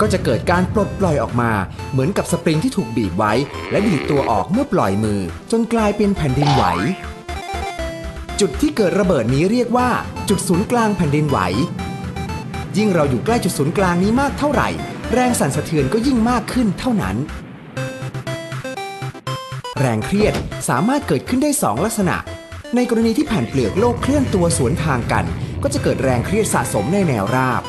[0.00, 1.52] ก็จะเกิดการปลดปล่อยออกมา
[1.92, 3.32] เหมือนกับสปริงที่ถูกบีบไว้
[3.70, 6.64] และดีดตัวออกเมื่อปล่อยมือ จนกลายเป็นแผ่นดินไหว
[8.40, 9.88] จุดที่เกิดระเบิดนี้เรียกว่า
[10.28, 11.38] จุดศูนย์กลางแผ่นดินไหว
[12.76, 14.68] ยิ่งเราอยู่ใกล้จุดศูนย์กลางนี้มากเท่าไหร่
[15.12, 17.16] แรงสั่นสะเทือนก็ยิ่งมากขึ้นเท่านั้น
[19.78, 20.34] แรงเครียด
[20.68, 22.16] สามารถเกิดขึ้นได้ 2 ลักษณะ
[22.74, 25.24] ในกรณีที่แผ่นเปลือกโลกเคลื่อนตัวสวนทางกัน
[25.62, 27.62] ก็จะเกิดแรงเครียดสะสมในแนวราบ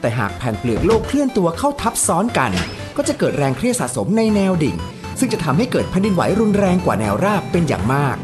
[0.00, 2.50] แต่หากแผ่นเปลือกโลกเคลื่อนตัวเข้าทับซ้อนกัน
[2.96, 4.76] ก็จะเกิดแรงเครียดสะสมในแนวดิ่ง
[5.18, 8.16] ซึ่งจะทำให้เกิดแผ่นดินไหวรุนแรงกว่าแนวราบเป็นอย่างมาก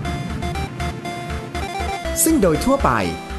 [2.25, 2.91] ซึ่งโดยทั่วไป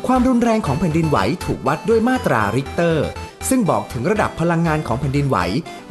[0.07, 3.07] ความรุนแรงของแผ่นดินไหวถูกวัดด้วยมาตราริกเตอร์
[3.49, 5.37] ซึ่งบอกถึงระดับพลังงานของแผ่นดินไหว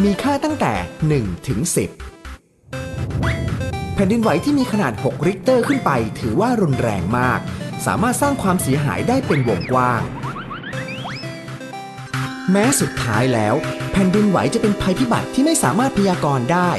[0.03, 0.73] มีค่าตั้งแต่
[1.11, 1.61] 1 ถึง
[2.39, 7.41] 10 แผ่นดินไหวที่มีขนาด 6 ริกเตอร์ขึ้นไป ถือว่ารุนแรงมาก
[7.87, 10.03] สามารถสร้างความเสียหายได้เป็นวงกว้าง
[12.51, 13.55] แม้สุดท้ายแล้ว
[13.93, 16.71] แผ่นดินไหวจะเป็นภัยพิบัติที่ไม่สามารถพยากรณ์ได้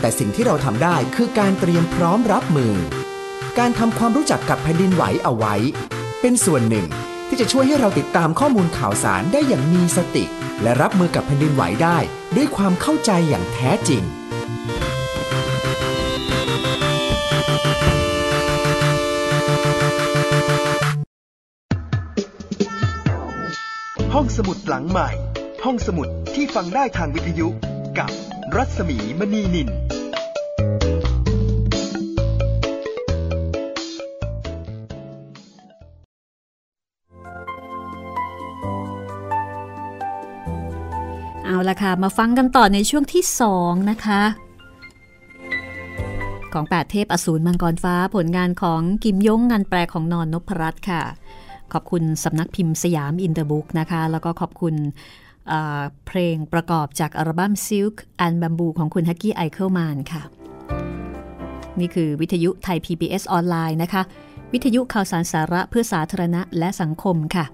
[0.00, 2.74] แต่สิ่งที่เราทำได้คือการเตรียมพร้อมรับมือ
[3.58, 5.54] การทำความรู้จักกับแผ่นดินไหวเอาไว้
[6.20, 6.86] เป็นส่วนหนึ่ง
[7.28, 10.24] ที่จะช่วยให้เราติดตามข้อมูลข่าวสารได้อย่างมีสติ
[10.62, 11.98] และรับมือกับแผ่นดินไหวได้
[12.36, 14.02] ด้วยความเข้าใจอย่างแท้จริง
[24.14, 25.08] ห้องสมุดหลังใหม่
[25.64, 27.48] ห้องสมุดที่ฟังได้ทางวิทยุ
[27.98, 28.10] กับ
[28.56, 29.70] รัศมีมณีนิน
[41.50, 43.24] เอาละค่ะ มาฟังกันต่อในช่วงที่
[43.56, 44.22] 2 นะคะ
[46.52, 51.02] ของแปดเทพอสูรมังกรฟ้าผลงานของกิมยงงานแปลของนอนนพรัตน์ค่ะ
[51.72, 54.74] ขอบคุณสำนักพิมพ์สยามอินเตอร์บุ๊กนะคะ แล้วก็ขอบคุณ
[56.06, 57.94] เพลงประกอบจากอัลบั้ม Silk
[58.26, 60.22] and Bamboo ของคุณฮักกี้ไอเคิลมานค่ะ
[61.80, 64.02] นี่คือวิทยุไทย PBS ออนไลน์นะคะ
[64.52, 67.44] วิทยุข่าวสารสาระเพื่อสาธารณะและสังคมค่ะ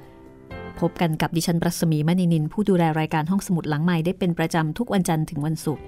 [0.80, 5.84] พบกันกับดิฉันรัศมีมณีนิน ผู้ดูแลรายการห้องสมุดหลังใหม่ได้เป็นประจำทุกวันจันทร์ถึงวันศุกร์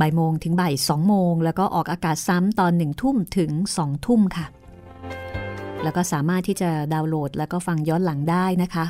[0.00, 4.46] บ่ายโมงถึงบ่ายสองโมง แล้วก็ออกอากาศซ้ำตอนหนึ่งทุ่มถึงสองทุ่มค่ะ
[5.82, 8.86] แล้วก็สามารถที่จะดาวน์โหลดแล้วก็ฟังย้อนหลังได้นะคะ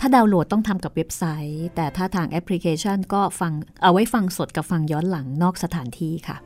[0.00, 6.36] ถ้าดาวน์โหลดต้องทำกับเว็บไซต์ แต่ถ้าทางแอปพลิเคชันก็ฟังเอาไว้ฟังสดกับฟังย้อนหลังนอกสถานที่ค่ะ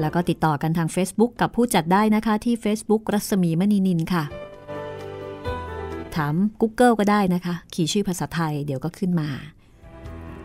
[0.00, 4.24] แล้วก็ติดต่อกันทาง Facebook กับผู้จัดได้นะคะที่ Facebook รัศมีมณีนินค่ะ
[6.18, 9.28] ถาม Google ก็ได้นะคะ คีย์ชื่อภาษาไทยเดี๋ยวก็ขึ้นมา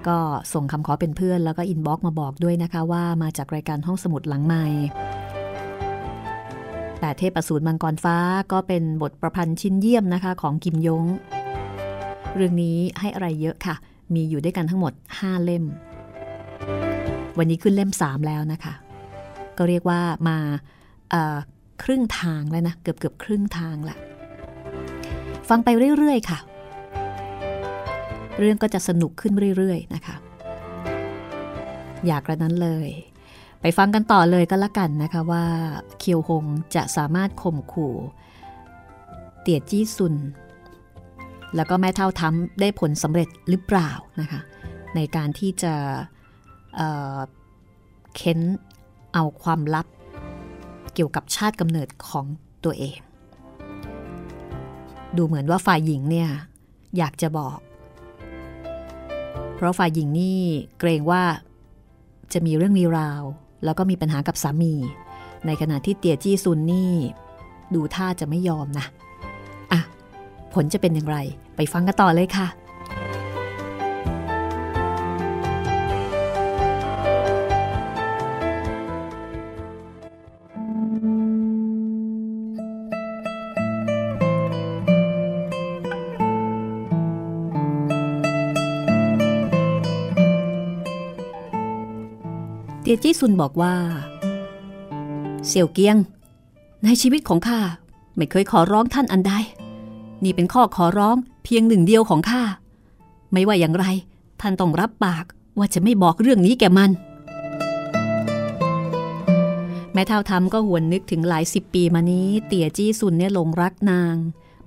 [0.08, 0.18] ก็
[0.54, 4.66] ส่งคำขอเป็นเพื่อนแล้วก็ inbox มาบอกด้วยนะคะว่ามาจากรายการห้องสมุดหลังใหม่
[7.00, 8.18] แต่เทพประสูตรมังกรฟ้า
[8.52, 11.04] ก็เป็นบทประพันธ์ชิ้นเยี่ยมนะคะของกิมยง
[12.36, 13.76] เรื่องนี้ให้อะไรเยอะค่ะ
[14.14, 15.64] มีอยู่ด้วยกันทั้งหมด 5 เล่ม
[17.38, 18.74] วันนี้ขึ้นเล่ม 3 แล้วนะคะ
[19.58, 20.38] ก็เรียกว่ามา
[21.84, 23.98] ครึ่งทางแล้วนะ เกือบเกือบครึ่งทางละ
[25.50, 26.40] ฟังไปเรื่อย ๆ ค่ะ
[28.40, 30.16] เรื่องก็จะสนุกขึ้นเรื่อย ๆ นะคะ
[32.08, 32.90] อยากกระนั้นเลย
[33.62, 35.46] ไปฟังกันต่อเลยก็แล้วกันนะคะว่า
[36.00, 37.96] เคียวหงจะสามารถข่มขู่
[39.42, 40.16] เตียจี้ซุน
[41.56, 44.42] แล้วก็แม่เท่าทำได้ผลสำเร็จหรือเปล่านะคะ
[44.96, 45.74] ในการที่จะ
[46.76, 48.40] เเค้น
[49.14, 49.88] เอาความลับ
[50.94, 52.26] เกี่ยวกับชาติกำเนิดของ
[52.64, 53.00] ตัวเอง
[55.18, 56.30] ดูเหมือนว่าฝ่ายหญิงเนี่ย
[56.98, 57.58] อยากจะบอก
[59.56, 60.40] เพราะฝ่ายหญิงนี่
[60.80, 61.24] เกรงว่า
[62.34, 63.24] จะมีเรื่องมีราว
[63.64, 64.74] แล้วก็มีปัญหากับสามี
[65.46, 66.94] ในขณะที่เตียจี้ซุนนี่
[67.74, 68.86] ดูท่าจะไม่ยอมนะ
[69.72, 69.80] อะ
[70.54, 71.18] ผลจะเป็นอย่างไร
[71.56, 72.48] ไปฟังกันต่อเลยค่ะ
[92.94, 93.76] ยจี้ซุนบอกว่า
[95.48, 95.98] เสี่ยวเกียง
[96.84, 97.60] ในชีวิตของข้า
[98.16, 99.34] ไม่เคยขอร้องท่านอันใด
[100.24, 102.44] นี่เป็นข้อขอร้องเพียงหนึ่งเดียวของข้า
[103.34, 103.86] ไม่ว่าอย่างไร
[104.42, 105.26] ท่านต้องรับปาก
[105.58, 106.92] ว่าจะไม่บอกเรื่องนี้แก่มัน
[109.94, 114.16] แม่เท่าทำก็หวนนึกถึงหลายสิบปีมานี้ เตี่ยจี้ซุนเนี่ยหลงรักนาง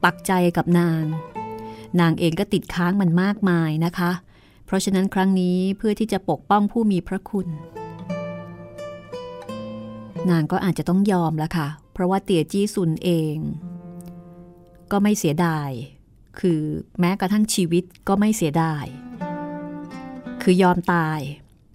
[0.04, 1.02] ปักใจกับนาง
[2.00, 4.10] นางเองก็ติดค้างมันมากมายนะคะ
[4.66, 7.48] เพราะฉะนั้นครั้งนี้เพื่อที่จะปกป้องผู้มีพระคุณ
[10.30, 13.36] นางก็อาจจะต้องยอมแล้วค่ะ เพราะว่าเตี่ยจี้ซุนเอง
[14.90, 15.70] ก็ไม่เสียดาย
[16.40, 16.60] คือ
[17.00, 18.84] แม้กระทั่งชีวิตก็ไม่เสียดาย
[20.42, 21.20] คือยอมตาย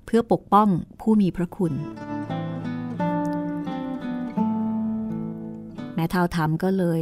[0.06, 0.69] เพื่อปกป้อง
[1.01, 1.73] ผู้มีพระคุณ
[5.93, 7.01] แม้เท่าทำก็เลย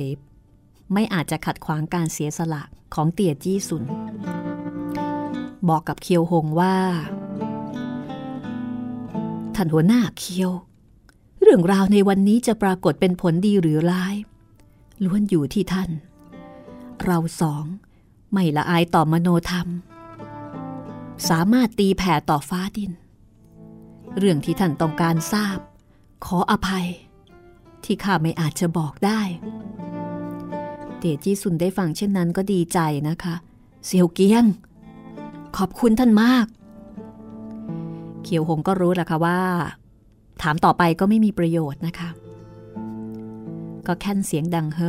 [0.94, 3.84] ไม่อาจจะขัดขวางการเสียสละของเตี่ยจี้ซุน
[5.70, 6.76] บอกกับเคียวหงว่า
[9.56, 10.52] ท่านหัวหน้าเคียว
[11.52, 14.16] รื่องราวในวันนี้จะปรากฏเป็นผลดีหรือร้าย
[15.04, 15.90] ล้วนอยู่ที่ท่าน
[17.04, 17.66] เราสอง
[18.32, 19.68] ไม่ละอายต่อมโนธรรม
[21.30, 22.92] สามารถตีแผ่ต่อฟ้าดิน
[24.18, 25.58] เรื่องที่ท่านต้องการทราบ
[26.26, 26.88] ขออภัย
[27.84, 29.22] ที่ข้าไม่อาจจะบอกได้
[30.98, 33.36] เตจี้สุนได้ฟังเช่นนั้นก็ดีใจนะคะ
[33.86, 34.46] เซียวเกียง
[35.58, 36.46] ขอบคุณท่านมาก
[38.24, 39.40] เขียวหงก็รู้แหละค่ะว่า
[40.42, 42.10] ถามต่อไปก็ไม่มีประโยชน์นะคะ
[43.88, 44.80] ก็แค่นเสียงดังเฮ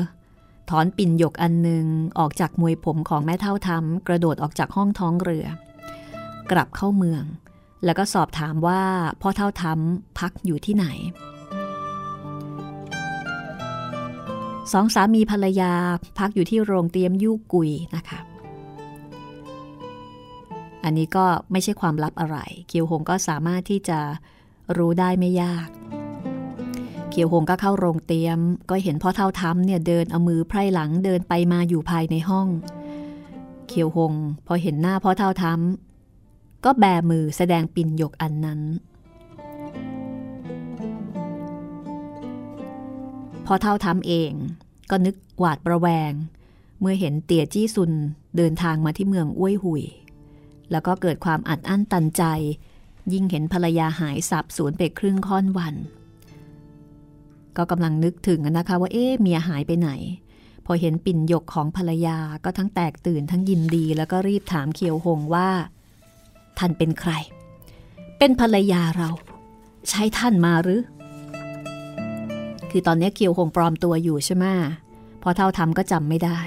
[0.70, 1.84] ถอนปิ่นหยกอันหนึ่ง
[2.18, 5.46] ออกจากมวยผมของแม่เท่าทำกระโดดออกจากห้องท้องเรือ
[6.50, 7.24] กลับเข้าเมือง
[7.84, 8.82] แล้วก็สอบถามว่า
[9.20, 10.86] พ่อเท่าทำพักอยู่ที่ไหน
[14.72, 15.72] สองสามีภรรยา
[16.18, 18.20] พักอยู่ที่โรงเตรียมยู่กุยนะคะ
[20.85, 23.98] อันนี้ก็ไม่ใช่ความลับอะไร เกียวหงก็สามารถที่จะ
[24.77, 25.68] รู้ได้ไม่ยาก
[27.10, 28.38] เขียวหงก็เข้าโรงเตียม
[28.71, 32.48] ก็เห็นพ่อเท่าทำเนี่ยเดินเอามือไพร่หลังเดินไปมาอยู่ภายในห้อง
[33.68, 34.14] เขียวหง
[34.46, 38.60] พอเห็นหน้าพ่อเท่าทำก็แบมือแสดงปิ่นหยกอันนั้น
[43.46, 44.33] พ่อเท่าทำเอง
[44.90, 46.12] ก็นึกหวาดประแวง
[46.81, 47.92] เมื่อเห็นเตี่ยจี้ซุน
[48.37, 49.85] เดินทางมาที่เมืองอ้วยหุย
[50.71, 52.23] แล้วก็เกิดความอัดอั้นตันใจ
[53.15, 55.75] ยิ่งเห็นภรรยาหายสับสูญไปครึ่งค่อนวัน
[57.56, 59.90] ก็กำลังนึกถึงนะคะว่าเอ๊ะเมียหายไปไหน
[60.67, 65.48] พอเห็นปิ่นยกของภรรยาก็ทั้งแตกตื่นทั้งยินดี แล้วก็รีบถามเคียวหงว่า
[66.58, 67.13] ท่านเป็นใคร
[68.19, 69.11] เป็นภรรยาเรา
[69.88, 70.83] ใช้ท่านมาหรือ
[72.71, 74.44] คือตอนนี้เคียวหงปลอมตัวอยู่ใช่ไหม
[75.23, 76.38] พอเท่าทำก็จำไม่ได้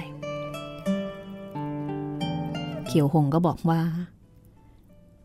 [2.86, 3.80] เคียวหงก็บอกว่า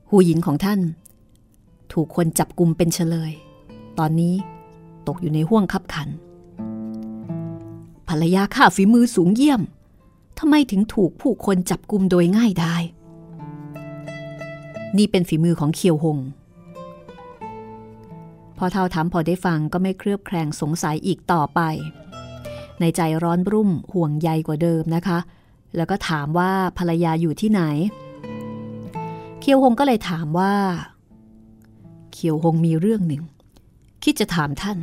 [0.10, 0.80] หูหญิงของท่าน
[1.94, 3.32] ถูกคนจับกลุ่มเป็นเฉลย
[4.00, 4.36] ตอนนี้
[5.08, 6.10] ตกอยู่ในห่วงคับขัน
[8.08, 9.62] ภรรยาข้าฝีมือสูงเยี่ยม
[10.40, 12.76] ทำไมถึงถูกผู้คนจับกลุ่มโดยง่ายได้
[14.98, 16.18] นี่เป็นฝีมือของเคียวหง
[18.58, 21.60] พอเท่าถามพอได้ฟังก็ไม่เครือบแคลงสงสัยอีกต่อไป
[22.80, 25.20] ในใจร้อนรุ่มห่วงใยกว่าเดิมนะคะ
[25.76, 27.62] แล้วก็ถามว่าภรรยาอยู่ที่ไหน
[29.40, 30.54] เคียวหงก็เลยถามว่า
[32.22, 33.24] เคียวหงมีเรื่องหนึ่ง
[34.04, 34.78] คิดจะถามท่าน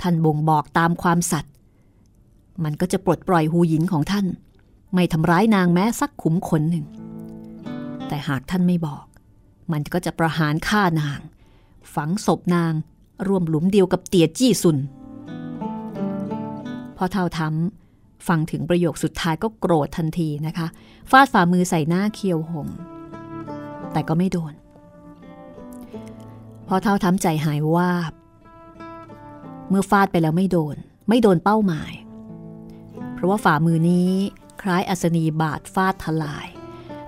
[0.00, 1.52] ท่านบ่งบอกตามความสัตย์
[2.64, 4.26] มันก็จะปลดปล่อยหูหยินของท่าน
[4.94, 6.86] ไม่ทำร้ายนางแม้สักขุมขนหนึ่ง
[8.08, 9.04] แต่หากท่านไม่บอก
[9.72, 11.20] มันก็จะประหารฆ่านาง
[11.94, 12.72] ฝังศพนาง
[13.26, 14.78] ร่วมหลุมเดียวกับเตียจี้ซุน
[16.96, 20.66] พอเท่าทำฟังถึงประโยคสุดท้ายก็โกรธทันทีนะคะ
[21.10, 22.68] ฟาดฝ่ามือใส่หน้าเคียวหง
[23.92, 24.54] แต่ก็ไม่โดน
[26.66, 28.12] พอเท่าทำใจหายว่าบ
[29.68, 30.76] เมื่อฟาดไปแล้วไม่โดน
[31.08, 31.92] ไม่โดนเป้าหมาย
[33.14, 34.10] เพราะว่าฝ่ามือนี้
[34.62, 36.46] คล้ายอัศนีบาดฟาดทลาย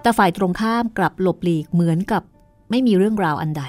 [0.00, 2.22] แต่ฝ่ายตรงข้ามกลับหลบหลีกเหมือนกับ
[2.70, 3.64] ไม่มีเรื่องราวอันใด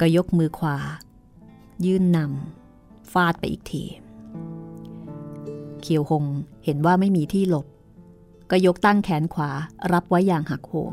[0.00, 0.76] ก็ยกมือขวา
[1.84, 3.84] ยื่นนำฟาดไปอีกที
[5.80, 6.24] เขียวหง
[6.64, 7.66] เห็นว่าไม่มีที่หลบ
[8.50, 9.50] ก็ยกตั้งแขนขวา
[9.92, 10.74] รับไว้อย่างหักโห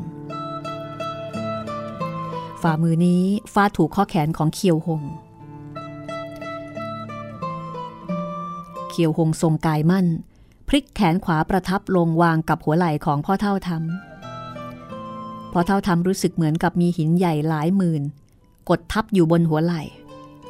[2.62, 5.02] ฝ่ามือนี้ฟาดถูกข้อแขนของเคียวหง
[8.90, 10.06] เคียวหงทรงกายมั่น
[10.68, 18.02] พลิกแขนขวาประทับลงวางกับหัวไหล่ของพ่อเท่าทำพ่อเท่าทำรู้สึกเหมือนกับมีหินใหญ่หลายหมื่น
[18.68, 19.82] กดทับอยู่บนหัวไหล่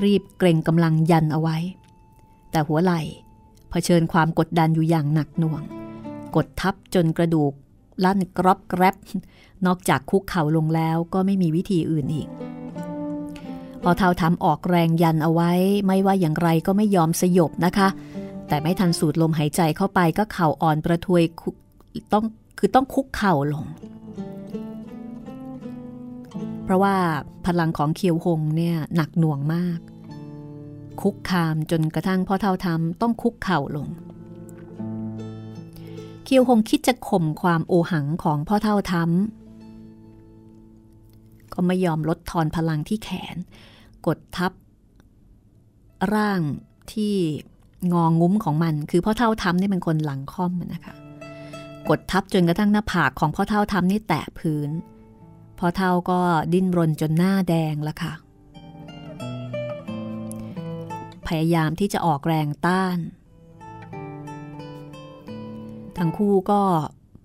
[0.04, 1.56] รีบเกรงกำลังยันเอาไว้
[2.50, 3.00] แต่หัวไหล่
[3.70, 5.62] เผชิญความกดดันอยู่อย่างหนักหน่วง
[6.36, 7.52] กดทับจนกระดูก
[8.04, 8.96] ลั่นกรอบแกรบ
[9.66, 12.28] นอกจากคุกเข่าลงแล้วก็ไม่มีวิธีอื่นอีก
[13.82, 15.50] พอเท่าทำออกแรงยันเอาไว้
[15.86, 17.88] ไม่ว่าอย่างไรก็ไม่ยอมสยบนะคะ
[18.48, 21.22] แต่ไม่ทันสูดลมหายใจเข้าไปก็เข่าอ่อนประทวย
[22.12, 22.24] ต้อง
[22.58, 23.64] คือต้องคุกเข่าลง
[26.64, 26.94] เพราะว่า
[27.46, 29.78] พลังของเคียวหงเนี่ยหนักหน่วงมาก
[31.02, 33.86] คุกคามจนกระทั่งพ่อเท่าทำต้องคุกเข่าลง
[36.30, 43.36] เคียวหงคิดจะข่มความโอหังของพ่อเท่าทำก็ไม่ยอมลดทอนพลังที่แขน
[44.06, 44.52] กดทับ
[46.14, 46.40] ร่าง
[46.92, 47.14] ที่
[47.92, 50.94] งองงุ้มของมัน คือพ่อเท่าทำนี่เป็นคนหลังค่อมนะคะ
[51.88, 54.70] กดทับจนกระทั่งหน้าผากของพ่อเท่าทำนี่แตะพื้น
[55.58, 56.20] พ่อเท่าก็
[56.52, 58.12] ดิ้นรนจนหน้าแดงล้วค่ะ
[61.26, 62.98] พยายามที่จะออกแรงต้าน
[66.02, 66.60] ทั้งคู่ก็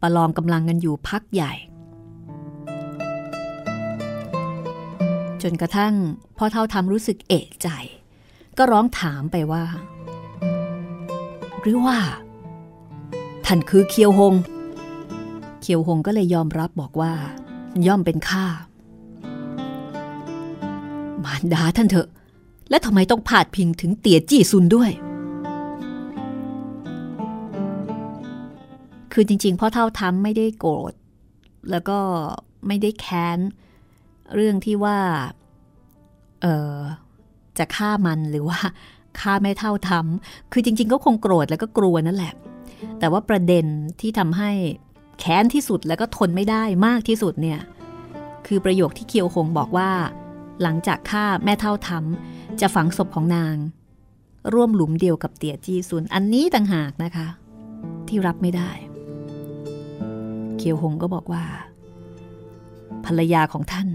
[0.02, 1.54] ประลองกำลังกันอยู่พักใหญ่
[5.42, 5.94] จนกระทั่ง
[6.38, 7.68] พ่อเท่าทำรู้สึกเอะใจ
[8.58, 9.64] ก็ร้องถามไปว่า
[11.62, 11.98] หรือว่า
[13.46, 14.34] ท่านคือเคียวหง
[15.62, 17.14] เคียวหงก็เลยยอมรับบอกว่า
[17.88, 18.46] ย่อมเป็นข้า
[21.24, 22.08] มารดาท่านเถอะ
[22.70, 24.92] และทำไมต้องพาดพิงถึงเตี่ยจี้ซุนด้วย
[29.18, 30.94] คือจริง ๆ พ่อเท่าทำไม่ได้โกรธ
[31.72, 32.00] แล้วก็
[32.68, 33.40] ไม่ได้แค้น
[34.36, 35.00] เรื่องที่ว่า
[36.42, 36.46] เอ
[36.76, 36.78] อ
[37.58, 38.60] จะฆ่ามันหรือว่า
[39.20, 42.34] ฆ่าแม่เท่าทำคือจริง ๆ ก็คงโกรธแล้วก็กลัวนั่นแหละ
[43.00, 43.66] แต่ว่าประเด็น
[44.02, 44.52] ที่ทำให้
[45.20, 47.60] แค้นที่สุดแล้วก็ทนไม่ได้มากที่สุดเนี่ย
[48.48, 49.92] คือประโยคที่เคียวคงบอกว่า
[50.62, 53.56] หลังจากฆ่าแม่เท่าทำจะฝังศพของนาง
[54.54, 57.28] ร่วมหลุมเดียวกับเตี่ยจีซุนอันนี้ต่างหากนะคะ
[58.08, 58.72] ที่รับไม่ได้
[60.58, 61.44] เคียวหงก็บอกว่า
[63.06, 63.88] ภรรยาของท่าน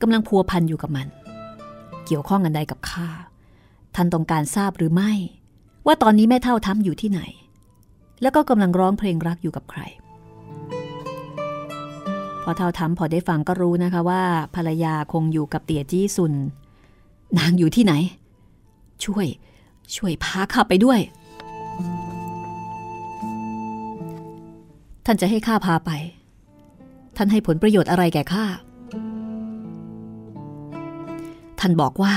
[0.00, 1.08] กำลังพัวพันอยู่กับมัน
[2.06, 3.08] เกี่ยวข้องกันใดกับข้า
[3.94, 5.12] ท่านต้องการทราบหรือไม่
[5.86, 7.20] ว่าตอนนี้แม่เท่าทำอยู่ที่ไหน
[8.22, 9.80] แล้วก็กำลังร้องเพลงรักอยู่กับใคร
[12.42, 14.22] พอเท่าทำพอได้ฟังก็รู้นะคะว่า
[14.54, 16.32] ภรรยาคงอยู่กับเตี่ยจี้ซุน
[17.38, 17.94] นางอยู่ที่ไหน
[19.04, 19.26] ช่วย
[19.96, 21.00] ช่วยพาข้าไปด้วย
[25.06, 25.90] ท่านจะให้ข้าพาไป
[27.16, 28.44] ท่านให้ผลประโยชน์อะไรแก่ข้า
[31.60, 32.14] ท่านบอกว่า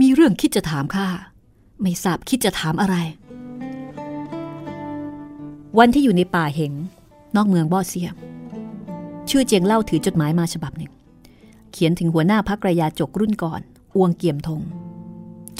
[0.00, 1.06] มีเรื่องคิดจะถามข้า
[1.82, 2.96] ไม่ทราบคิดจะถามอะไร
[5.78, 6.72] วันที่อยู่ในป่าเหง
[7.36, 8.08] นอกเมืองบ่อเสีย
[9.28, 10.92] ชื่อเจียงเล่าถือจดหมายมาฉบับหนึ่ง
[11.72, 13.60] เขียนถึงหัวหน้าพักระยาจกรุ่นก่อน
[13.96, 14.60] อวงเกียมทง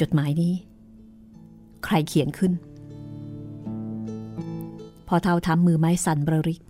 [0.00, 0.54] จดหมายนี้
[1.84, 2.52] ใครเขียนขึ้น
[5.08, 6.60] พอเท้าทำมือไม้สั่นบริก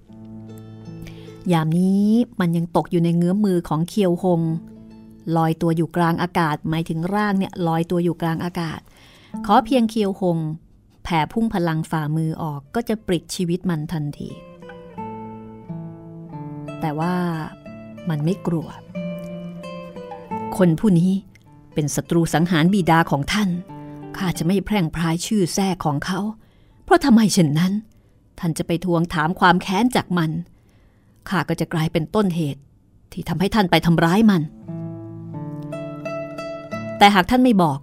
[1.53, 2.09] ยามนี้
[2.41, 4.41] มันยังตกอยู่ในเงื้อมมือของเคียวหง
[5.37, 8.81] ลอยตัวอยู่กลางอากาศ หมายถึงร่างเนี่ยลอยตัวอยู่กลางอากาศ
[9.47, 10.39] ขอเพียงเคียวหง
[11.05, 14.31] แผ่พุ่งพลังฝ่ามือออกก็จะปลิดชีวิตมันทันที
[16.81, 17.15] แต่ว่า
[18.09, 18.69] มันไม่กลัว
[20.57, 21.13] คนผู้นี้
[21.75, 23.49] เป็นศัตรูสังหารบิดาของท่าน
[24.17, 26.21] ข้าจะไม่แพร่งพรายชื่อแท้ของเขา
[26.85, 27.73] เพราะทำไมเช่นนั้น
[28.39, 30.31] ท่านจะไปทวงถามความแค้นจากมัน
[31.29, 32.63] ข้าก็จะกลายเป็นต้นเหตุ
[33.13, 34.43] ที่ทำให้ท่านไปทำร้ายมัน
[36.99, 37.79] แต่หากท่านไม่บอก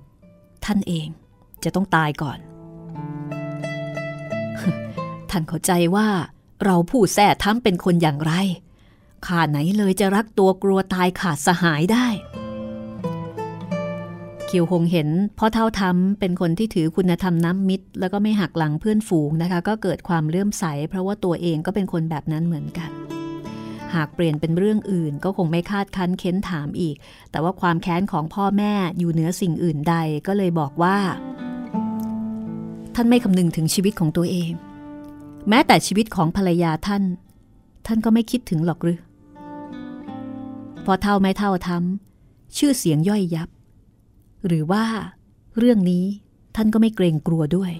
[0.65, 1.07] ท่านเอง
[1.63, 2.39] จะต้องตายก่อน
[5.29, 6.07] ท่านเข้าใจว่า
[6.63, 8.33] เราผู้แท้ทั้งเป็นคนอย่างไร
[9.25, 12.07] ข้าไหนเลยจะรักตัวกลัวตายขาดสหายได้
[14.51, 22.89] คิวหงเห็นพ่อเท่าทำเป็นคนที่ถือคุณธรรมน้ำมิตร แล้วก็ไม่หักหลังเพื่อนฝูงนะคะ ก็เกิดความเลื่อมใส เพราะว่าตัวเองก็เป็นคนแบบนั้นเหมือนกัน
[23.93, 26.95] หากเปลี่ยนเป็นเรื่องอื่นก็คงไม่คาดคั้นเค้นถามอีก
[27.31, 29.95] แต่ว่าความแค้นของพ่อแม่อยู่เหนือสิ่งอื่นใด
[30.27, 30.97] ก็เลยบอกว่า
[32.95, 34.51] ท่านไม่คำนึงถึงชีวิตของตัวเอง
[35.49, 37.03] แม้แต่ชีวิตของภรรยาท่าน
[37.87, 38.99] ท่านก็ไม่คิดถึงหรอกหรือ
[40.85, 43.49] พอเท่าไม่เท่าทำชื่อเสียงย่อยยับ
[44.47, 44.85] หรือว่า
[45.57, 46.05] เรื่องนี้
[46.55, 47.71] ท่านก็ไม่เกรงกลัวด้วย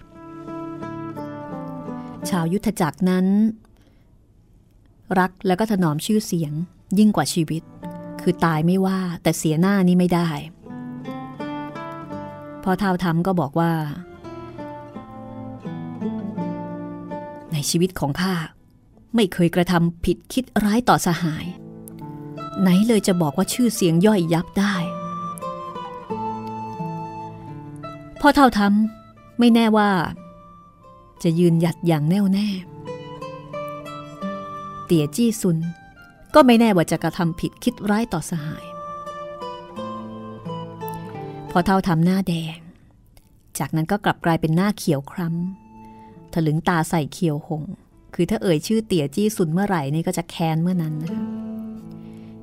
[2.30, 3.26] ชาวยุทธจักรนั้น
[5.20, 6.54] รักและก็ถนอมชื่อเสียง
[6.98, 7.64] ยิ่งกว่าชีวิต
[8.22, 10.30] คือตายไม่ว่าแต่เสียหน้านี้ไม่ได้
[12.64, 13.72] พอเท่าทำก็บอกว่า
[17.52, 18.36] ในชีวิตของข้า
[19.16, 21.46] ไม่เคยกระทำผิดคิดร้ายต่อสหาย
[22.62, 24.76] ไหนเลยจะบอกว่าชื่อเสียงย่อยยับได้
[28.24, 29.92] พ่อเท่าทำไม่แน่ว่า
[31.24, 32.48] จะยืนหยัดอย่างแน่วแน่
[34.86, 35.58] เตี่ยจี้ซุน
[36.36, 38.66] ก็ไม่แน่ว่าจะกระทำผิดคิดร้ายต่อสหาย
[41.52, 42.58] พอเท่าทำหน้าแดง
[43.60, 47.64] จากนั้นก็กลับกลายเป็นหน้าเขียวคล้ำถลึงตาใส่เขียวหง
[48.14, 51.26] คือถ้าเอ่ยชื่อเตี่ยจี้ซุนเมื่อไหร่นี่ก็จะแค้นเมื่อนั้นนะคะ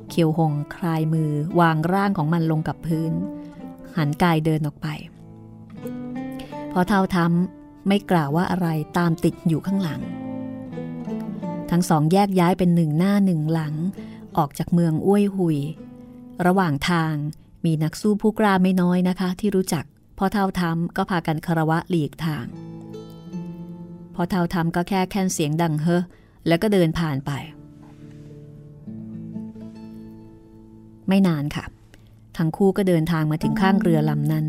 [0.09, 3.13] เขียวหงคลายมือวางร่างของมันลงกับพื้น
[3.97, 4.89] หันกายเดินออกไป
[6.73, 10.01] พอเท่าทำไม่กล่าวว่าอะไรตามติดอยู่ข้างหลัง
[11.71, 13.75] ทั้งสองแยกย้ายเป็นหนึ่งหน้าหนึ่งหลัง
[14.37, 15.59] ออกจากเมืองอ้วยหุย
[16.47, 17.15] ระหว่างทาง
[17.65, 19.85] มีนักสู้ผู้กล้าไม่น้อยนะคะ ที่รู้จัก
[20.19, 22.47] พอเท่าทำก็พากันคารวะหลีกทาง
[24.15, 26.03] พอเท่าทำก็แค่แค่นเสียงดังเฮอ
[26.47, 27.31] แล้วก็เดินผ่านไป
[31.09, 31.65] ไม่นานค่ะ
[32.37, 34.47] ทั้งคู่ก็เดินทางมาถึงข้างเรือลำนั้น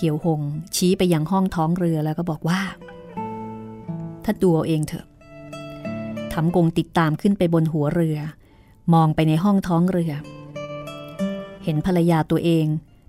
[0.00, 0.40] เขียวหง
[0.76, 2.60] ชี้ไปยังห้องท้องเรือแล้วก็บอกว่า
[4.24, 5.06] ถ้าดูเอาเองเถอะ
[6.32, 8.18] ทำกงติดตามขึ้นไปบนหัวเรือ
[8.94, 10.12] มองไปในห้องท้องเรือ
[11.64, 12.66] เห็นภรรยาตัวเอง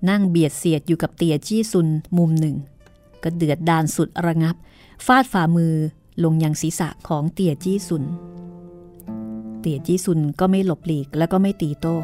[0.10, 1.88] นั่งเบียดเสียดอยู่กับเตียจี้ซุน
[2.18, 2.56] มุมหนึ่ง
[3.24, 4.56] ก็เดือดดานสุดระงับ
[5.06, 5.74] ฟาดฝ่ามือ
[6.24, 8.04] ลงยังศีรษะของเตียจี้ซุน
[9.60, 11.98] เตียจี้ซุนก็ไม่หลบหลีกแล้วก็ไม่ตีโต้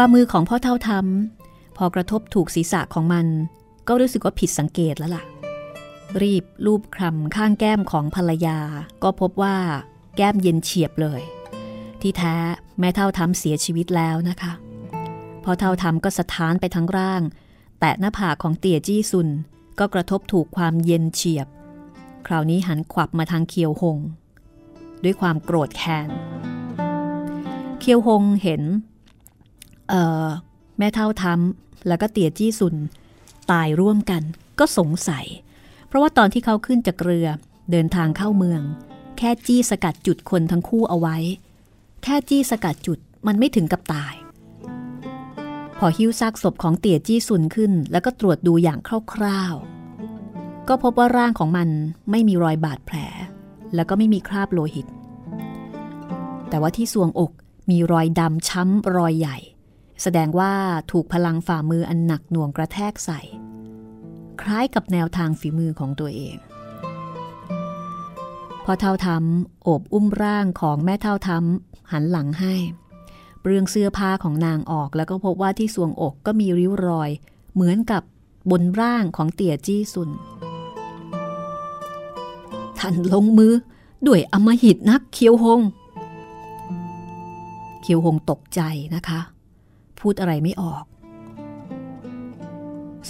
[0.00, 3.26] ฝ่ามือของพ่อเท่าทำพอกระทบถูกศีรษะของมัน
[3.88, 5.24] ก็รู้สึกว่าผิดสังเกตแล้วล่ะ
[6.22, 8.58] รีบลูบคลำข้างแก้มของภรรยา
[9.02, 9.56] ก็พบว่า
[10.16, 11.22] แก้มเย็นเฉียบเลย
[12.00, 12.34] ที่แท้
[12.78, 14.52] แม่เท่าทำเสียชีวิตแล้วนะคะ
[15.44, 17.22] พอเท่าทำก็สะท้านไปทั้งร่าง
[17.80, 19.28] แตะหน้าผากของเตี่ยจี้ซุน
[19.78, 21.48] ก็กระทบถูกความเย็นเฉียบ
[22.26, 23.98] คราวนี้หันขวับมาทางเคียวหง
[25.04, 26.08] ด้วยความโกรธแค้น
[27.80, 28.62] เคียวหงเห็น
[30.78, 32.76] แม่เท่าทำแล้วก็เตี่ยจี้ซุน
[33.50, 34.22] ตายร่วมกัน
[34.58, 35.26] ก็สงสัย
[35.86, 37.26] เพราะว่าตอนที่เขาขึ้นจากเรือ
[37.70, 38.62] เดินทางเข้าเมือง
[39.18, 41.16] แค่จี้สกัดจุดคนทั้งคู่เอาไว้
[42.02, 44.14] แค่จี้สกัดจุดมันไม่ถึงกับตาย
[45.78, 48.78] พอหิ้วซากศพของเตี่ยจี้ซุนขึ้น แล้วก็ตรวจดูอย่าง
[49.12, 51.68] คร่าวๆ ก็พบว่าร่างของมัน
[52.10, 52.96] ไม่มีรอยบาดแผล
[53.74, 54.86] แล้วก็ไม่มีคราบโลหิต
[56.48, 57.32] แต่ว่าที่สวงอก
[57.70, 59.38] มีรอยดำช้ำรอยใหญ่
[60.02, 60.52] แสดงว่า
[60.92, 63.20] ถูกพลังฝ่ามืออันหนักหน่วงกระแทกใส่
[64.40, 66.36] คล้ายกับแนวทางฝีมือของตัวเอง
[68.64, 72.54] พอเท่าทำโอบอุ้มร่างของแม่เท่าทำหันหลังให้
[73.40, 77.10] เปลืองเสื้อผ้าของนางออกแล้วก็พบว่าที่สวงอกก็มีริ้วรอย
[77.54, 78.02] เหมือนกับ
[78.50, 80.10] บนร่างของเตี่ยจี้ซุน
[82.78, 83.52] ท่านลงมือ
[84.06, 85.60] ด้วยอมหิตนักเคียวหง
[87.82, 88.60] เคียวหงตกใจ
[88.94, 89.20] นะคะ
[90.00, 90.84] พูดอะไรไม่ออก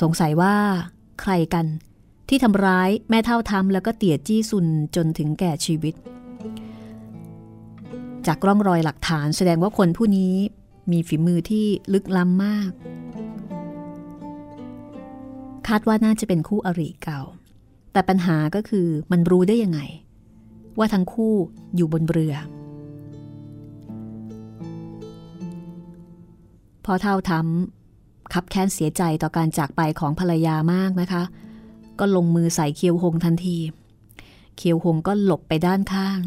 [0.00, 0.54] สงสัยว่า
[1.20, 1.66] ใครกัน
[2.28, 4.66] ที่ทำร้ายแม่เท่าทำแล้วก็เตี่ยจี้ซุน
[4.96, 5.94] จนถึงแก่ชีวิต
[8.26, 10.34] จากร่องรอยหลักฐานแสดงว่าคนผู้นี้
[10.92, 12.70] มีฝีมือที่ลึกล้ำมาก
[15.68, 17.22] คาดว่าน่าจะเป็นคู่อริเก่า
[17.92, 19.80] แต่ปัญหาก็คือมันรู้ได้ยังไง
[20.78, 21.34] ว่าทั้งคู่
[21.76, 22.34] อยู่บนเรือ
[26.90, 31.22] พอเท่าทำขับแค้นเสียใจต่อการจากไปของภรรยามากนะคะ
[31.98, 33.58] ก็ลงมือใส่เคียวหงทันที
[34.56, 36.18] เคียวหงก็หลบไปด้านข้าง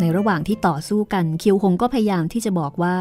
[0.00, 2.96] ในระหว่างที่ต่อสู้กันเคียวหงก็พยายามที่จะบอกว่า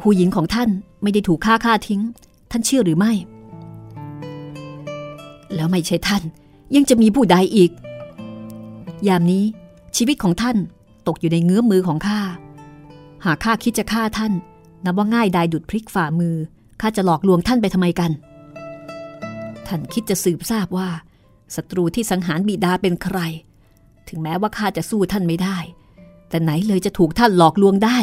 [0.00, 0.68] หูหญิงของท่าน
[1.02, 2.00] ไม่ได้ถูกฆ่าฆ่าทิ้ง
[2.50, 3.12] ท่านเชื่อหรือไม่
[5.54, 6.22] แล้วไม่ใช่ท่าน
[6.74, 7.70] ยังจะมีผู้ใดอีก
[9.08, 9.44] ยามนี้
[9.96, 10.58] ชีวิตของท่าน
[11.08, 12.20] ตกอยู่ในเงื้อมมือของข้า
[13.24, 14.32] หากข้าคิดจะฆ่าท่าน
[14.84, 16.36] นับว่าง่ายดายดุดพลิกฝ่ามือ
[16.80, 18.10] ข้าจะหลอกลวงท่านไปทำไมกัน
[19.66, 20.88] ท่านคิดจะสืบทราบว่า
[21.56, 23.18] ศัตรูที่สังหารบิดาเป็นใคร
[24.08, 25.56] ถึงแม้ว่าข้าจะสู้ท่านไม่ได้
[26.28, 27.98] แต่ไหนเลยจะถูกท่านหลอกลวงได้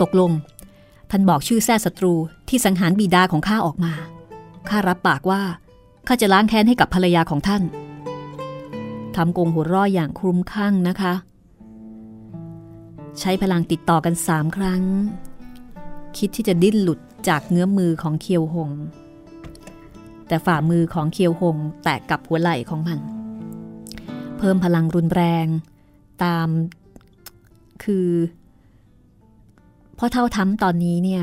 [0.00, 0.30] ตกลง
[1.10, 2.14] ท่านบอกชื่อแท้ศัตรู
[2.48, 3.92] ที่สังหารบิดาของข้าออกมา
[4.68, 5.42] ข้ารับปากว่า
[6.06, 7.62] ข้าจะล้างแค้นให้กับภรรยาของท่าน
[9.16, 11.12] ทำกงหัวร่ออย่างคลุมคลั่งนะคะ
[13.18, 14.82] ใช้พลังติดต่อกันสามครั้ง
[16.18, 18.70] คิดที่จะดิ้นหลุดจากเงื้อมือของเคียวหง
[20.28, 22.98] แต่ฝ่ามือของเคียวหงแตะกับหัวไหล่ของมัน
[24.38, 25.46] เพิ่มพลังรุนแรง
[26.24, 26.48] ตาม
[27.84, 28.08] คือ
[30.02, 31.22] พราะเท่าทำตอนนี้เนี่ย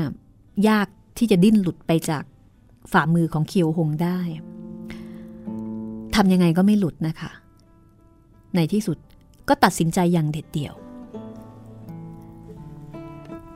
[0.68, 0.86] ยาก
[1.18, 2.24] ที่จะดิ้นหลุดไปจาก
[2.92, 4.18] ฝ่ามือของเคียวหงได้
[6.14, 7.30] ทำยังไงก็ไม่หลุดนะคะ
[8.54, 8.98] ในที่สุด
[9.48, 10.74] ก็ตัดสินใจอย่างเด็ดเดี่ยว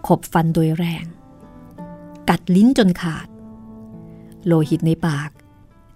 [0.06, 1.04] ขบฟันโดยแรง
[2.28, 3.26] กัดลิ้นจนขาด
[4.46, 5.30] โลหิตในปาก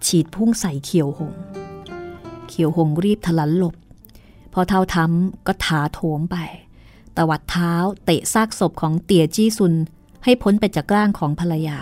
[0.05, 1.33] ฉีดพุ่งใส่เขียวหง
[2.47, 3.75] เขียวหงรีบทลันหลบ
[4.53, 6.37] พอเท่าทำก็ถาโถมไป
[7.17, 7.73] ตวัดเท้า
[8.05, 9.73] เตะซากศพของเตี่ยจี้ซุน
[10.23, 11.79] ให้พ้นไปจากร่างของภรรยา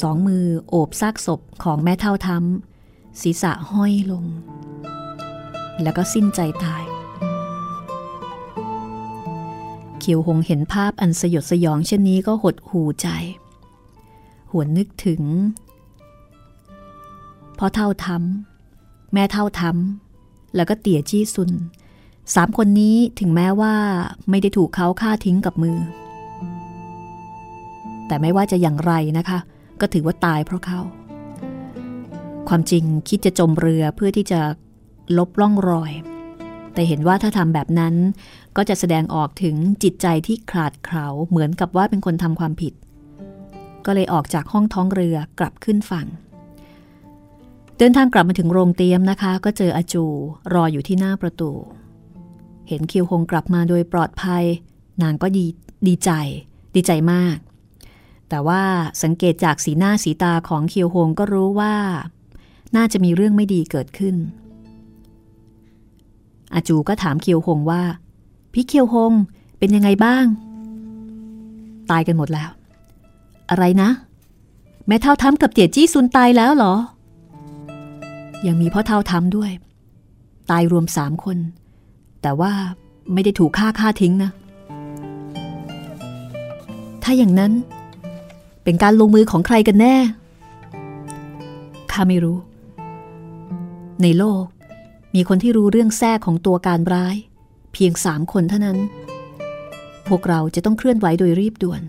[0.00, 4.24] สองมือโอบซากศพของแม่เท่าทำศีรษะห้อยลง
[5.82, 6.85] แล้วก็สิ้นใจตาย
[10.06, 13.08] ขียวหงเห็นภาพอันสยดสยองเช่นนี้ก็หดหูใจ
[14.50, 15.22] หวนนึกถึง
[17.58, 21.50] พ่อเท่าทำแม่เท่าทำแล้วก็เตี่ยจี้ซุน
[22.34, 23.74] สามคนนี้ถึงแม้ว่า
[24.30, 25.78] ไม่ได้ถูกเขาฆ่าทิ้งกับมือ
[28.06, 29.38] แต่ไม่ว่าจะอย่างไรนะคะ
[29.80, 30.80] ก็ถือว่าตายเพราะเขา
[32.48, 34.40] ความจริงคิดจะจมเรือเพื่อที่จะ
[35.18, 35.92] ลบล่องรอย
[36.76, 37.94] แต่เห็นว่าถ้าทำแบบนั้น
[38.56, 42.72] ก็จะแสดงออกถึงจิตใจที่ขาดเขาเหมือนกับว่าเป็นคนทำความผิด
[43.86, 46.06] ก็เลยออกจากห้องท้องเรือกลับขึ้นฝั่ง
[47.78, 50.04] เดินทางกลับมาถึงโรงเตียมนะคะ ก็เจออาจู
[50.54, 51.50] รออยู่ที่หน้าประตู
[52.68, 54.44] เห็นคิวฮงกลับมาโดยปลอดภัย
[55.02, 55.46] นางก็ดี
[55.86, 56.10] ดีใจ
[56.74, 57.36] ดีใจมาก
[58.28, 58.62] แต่ว่า
[59.02, 61.74] สังเกตจากสีหน้าสีตาของคิวฮงก็รู้ว่า
[62.76, 64.16] น่าจะมีเรื่องไม่ดีเกิดขึ้น
[66.54, 67.82] อาจูก็ถามเคิวฮงว่า
[68.52, 69.12] พี่คิวฮง
[69.58, 70.24] เป็นยังไงบ้าง
[71.90, 72.50] ตายกันหมดแล้ว
[73.50, 73.90] อะไรนะ
[74.86, 76.74] แม่เท่าทำกับเตี๋ยจี้ซุนตายแล้วเหรอ
[78.46, 79.50] ยังมีพ่อเท่าทำด้วย
[80.50, 81.38] ตายรวมสามคน
[82.22, 82.52] แต่ว่า
[83.12, 84.30] ไม่ได้ถูกฆ่าฆ่าทิ้งนะ
[87.02, 87.52] ถ้าอย่างนั้น
[88.64, 89.94] เป็นการลงมือของใครกันแน่
[91.92, 92.36] ข้าไม่รู้
[94.02, 94.44] ในโลก
[95.16, 97.16] มีคนที่รู้เรื่องแท้ของตัวการร้าย
[97.72, 98.78] เพียงสามคนเท่านั้น
[100.08, 101.82] พวกเราจะต้องเคลื่อนไหวโดยรีบด่วน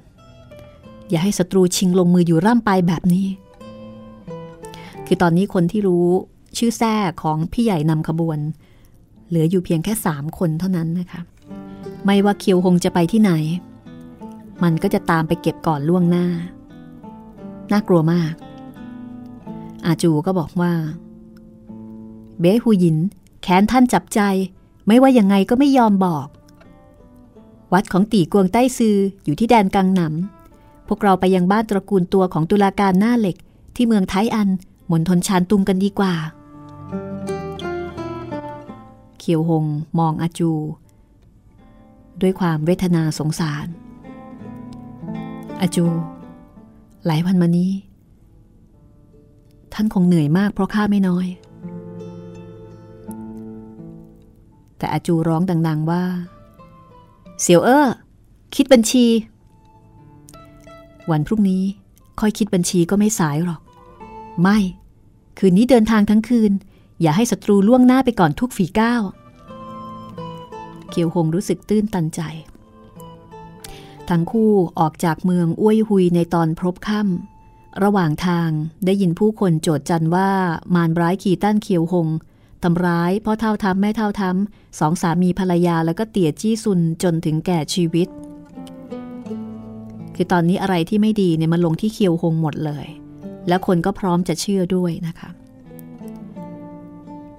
[1.09, 3.27] อย่าให้ศัตรูชิงลงมืออยู่ร่ำไปแบบนี้
[5.05, 6.07] คือตอนนี้คนที่รู้
[6.57, 8.39] ชื่อแท้ของพี่ใหญ่นำขบวน
[9.27, 11.21] เหลืออยู่เพียงแค่สามคนเท่านั้นนะคะ
[12.05, 13.31] ไม่ว่าเคียวหงจะไปที่ไหน
[14.63, 16.27] มันก็จะตามไปเก็บก่อนล่วงหน้า
[17.71, 18.33] น่ากลัวมาก
[19.85, 20.71] อาจูก็บอกว่า
[22.39, 22.97] เบ้ฮูยิน
[23.41, 24.21] แค้นท่านจับใจ
[24.87, 26.27] ไม่ว่ายังไงก็ไม่ยอมบอก
[27.73, 33.35] วัดของตีกวงใต้ซืออยู่ที่แดนกังหนำพวกเราไปยังบ้านตระกูลตัวของตุลาการหน้าเหล็ก
[33.75, 34.49] ที่เมืองไทอัน
[34.91, 36.13] มนทนชานตุงกันดีกว่า
[39.19, 39.65] เคียวหง
[39.97, 40.51] มองอาจู
[42.21, 43.67] ด้วยความเวทนาสงสาร
[45.61, 45.85] อาจู
[47.05, 47.71] หลายวันมานี้
[49.73, 51.27] ท่านคงเหนื่อยมากเพราะข้าไม่น้อย
[54.77, 56.03] แต่อาจูร้องดัง ๆว่า
[57.41, 57.87] เสี่ยวเอ้อ
[58.55, 59.05] คิดบัญชี
[61.11, 61.63] วันพรุ่งนี้
[62.19, 63.61] ค่อยคิดบัญชีก็ไม่สายหรอก
[64.41, 64.57] ไม่
[65.37, 66.51] คืนนี้เดินทางทั้งคืน
[67.01, 69.01] อย่าให้ศัตรูล่วงหน้าไปก่อนทุกฝีก้าว
[70.89, 72.21] เคียวหงรู้สึกตื้นตันใจ
[74.09, 78.49] ทั้งคู่ออกจากเมืองอ้วยหุยในตอนพบค่ำระหว่างทาง
[78.85, 80.29] ได้ยินผู้คนโจดจันว่า
[80.75, 82.07] มารร้ายขี่ต้านเคียวหง
[82.63, 88.07] ทำร้ายพ่อเท่าทำแม่เท่าทำสองสามีภรรยาแล้วก็เตี่ยจี้ซุนจนถึงแก่ชีวิต
[90.15, 92.87] คือตอนนี้อะไรที่ไม่ดีเนี่ยมันลงที่เคียวหงหมดเลย
[93.47, 95.29] แล้วคนก็พร้อมจะเชื่อด้วยนะคะ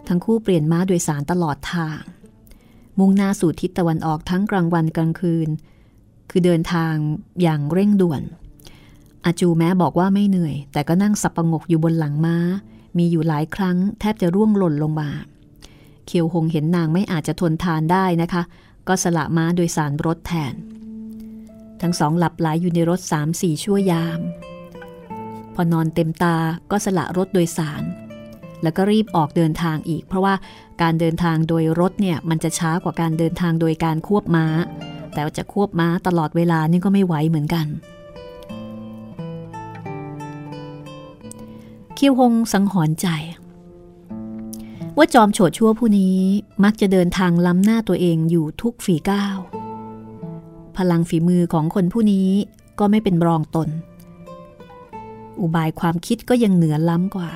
[0.08, 2.00] ทั้งคู่เปลี่ยนม้าโดยสารตลอดทาง
[2.98, 5.48] มุ่งหน้าสู่ทิศตะวันออกทั้งกลางวันกลางคืน
[6.30, 6.94] คือเดินทาง
[7.42, 8.22] อย่างเร่งด่วน
[9.24, 12.36] อาจูแม้บอกว่าไม่เหนื่อย แต่ก็นั่งสับประงกอยู่บนหลังม้า
[12.98, 15.10] มีอยู่หลายครั้งแทบจะร่วงหล่นลงมา
[16.06, 18.42] เคียวหงเห็นนางไม่อาจจะทนทานได้นะคะ
[18.88, 20.54] ก็สละม้าโดยสารรถแทน
[21.80, 24.20] ทั้งสองหลับไหลอยู่ในรถสามสี่ชั่วยาม
[25.54, 26.36] พอนอนเต็มตา
[26.70, 27.82] ก็สละรถโดยสาร
[28.62, 30.34] แล้วก็รีบออกเดินทางอีก เพราะว่า
[30.82, 34.46] การเดินทางโดยรถเนี่ยมันจะช้ากว่าการเดินทางโดยการควบม้า
[35.12, 37.66] แต่จะควบม้าตลอดเวลานี่ก็ไม่ไหวเหมือนกัน
[42.02, 43.06] คิวฮงสังหรณ์ใจ
[44.96, 46.18] ว่าจอมโฉดชั่วผู้นี้
[46.64, 49.36] มักจะเดินทางล้ำหน้าตัวเองอยู่ทุกฝีก้าว
[50.76, 52.28] พลังฝีมือของคนผู้นี้
[52.78, 53.68] ก็ไม่เป็นรองตน
[55.40, 57.30] อุบายความคิดก็ยังเหนือล้ำกว่า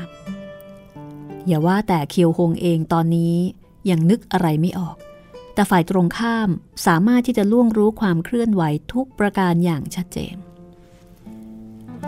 [1.47, 3.35] อย่าว่าแต่เคียวฮงเองตอนนี้
[3.91, 4.97] ยังนึกอะไรไม่ออก
[5.55, 6.49] แต่ฝ่ายตรงข้าม
[6.87, 10.37] สามารถที่จะล่วงรู้ความเคลื่อนไหวทุกประการอย่างชัดเจน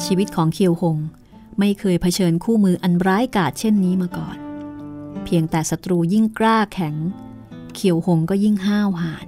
[0.05, 0.99] ชีวิตของเคียวฮง
[1.59, 4.37] ไม่เคยเผชิญคู่มืออันร้ายกาจเช่นนี้มาก่อน
[5.25, 6.95] เพียงแต่ศัตรูยิ่งกล้าแข็ง
[7.75, 9.27] เขียวหงก็ยิ่งห้าวหาญ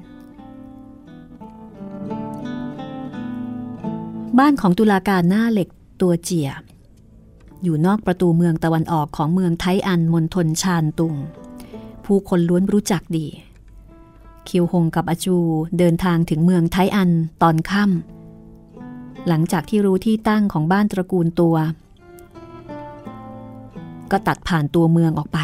[4.39, 5.69] บ้านของตุลาการหน้าเหล็ก
[6.01, 6.51] ตัวเจีย
[7.63, 11.15] อยู่นอกประตูเมืองตะวันออกของเมืองไทอันมณฑลชานตุง
[12.05, 13.27] ผู้คนล้วนรู้จักดี
[14.45, 15.37] เคียวหงกับอาจู
[15.79, 17.11] เดินทางถึงเมืองไทอัน
[17.43, 21.57] ตอนค่ำหลังจากที่รู้ที่ตั้งของบ้านตระกูลตัว
[24.13, 25.39] ก็ตัดผ่านตัวเมืองออกไป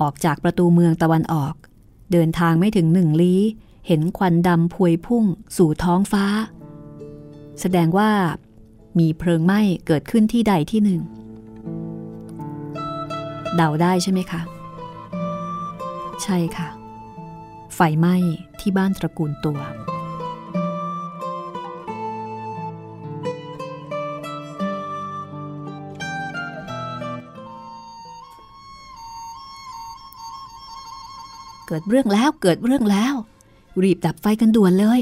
[0.00, 1.54] ออกจากประตูเมืองตะวันออก
[2.12, 3.40] เดินทางไม่ถึงหนึ่งลี้
[3.86, 5.24] เห็นควันดำพวยพุ่ง
[5.56, 6.24] สู่ท้องฟ้า
[7.60, 8.10] แสดงว่า
[8.98, 11.00] มีเพลิงไหม้เกิดขึ้นที่ใดที่หนึ่ง
[13.56, 14.40] เดาได้ใช่ไหมคะ
[16.22, 16.68] ใช่ค่ะ
[17.74, 18.16] ไฟไหม้
[18.60, 19.58] ที่บ้านตระกูลตัว
[31.66, 33.14] เกิดเรื่องแล้วเกิดเรื่องแล้ว
[33.82, 35.00] รีบดับไฟกันด่วนเลย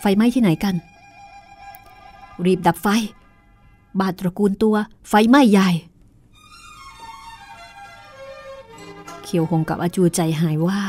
[0.00, 0.74] ไฟไหม้ที่ไหนกัน
[2.44, 2.88] รีบดับไฟ
[4.00, 4.76] บาดตระกูลตัว
[5.08, 5.70] ไฟไหม้ใหญ่
[9.22, 10.80] เขียวหงกับอาจูใจหายว่า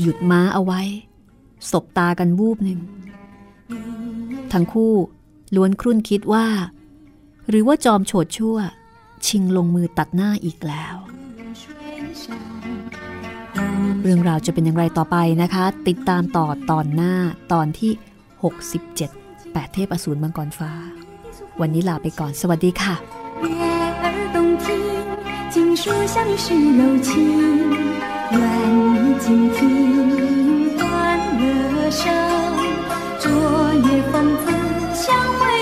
[0.00, 0.80] หยุดม้าเอาไว้
[1.70, 2.80] สบตากันวูบหนึ่ง
[4.52, 4.94] ทั้งคู่
[5.54, 6.46] ล้วนครุ่นคิดว่า
[7.48, 8.56] หรือว่าจอมโฉดชั่ว
[9.27, 10.95] ชิงลงมือตัดหน้าอีกแล้ว
[14.01, 17.13] เรื่องราวจะเป็นอย่างไรต่อไปนะคะ ติดตามต่อตอนหน้า
[17.53, 17.91] ตอนที่
[18.73, 20.71] 67 8 เทพอสูรมังกรฟ้า
[21.61, 22.95] วันนี้ลาไปก่อนสวัสดีค่ะ
[25.53, 26.45] 金树像是
[26.79, 27.09] 柔情，
[28.31, 28.39] 愿
[28.95, 29.25] 你静
[29.55, 29.57] 听
[30.79, 30.81] 欢
[31.41, 31.43] 乐
[32.01, 32.01] 声，
[33.23, 33.25] 昨
[33.85, 34.13] 夜风
[34.43, 34.45] 子
[35.03, 35.05] 相
[35.37, 35.56] 会。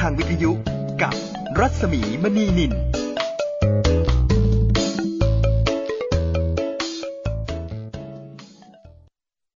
[0.00, 0.21] ห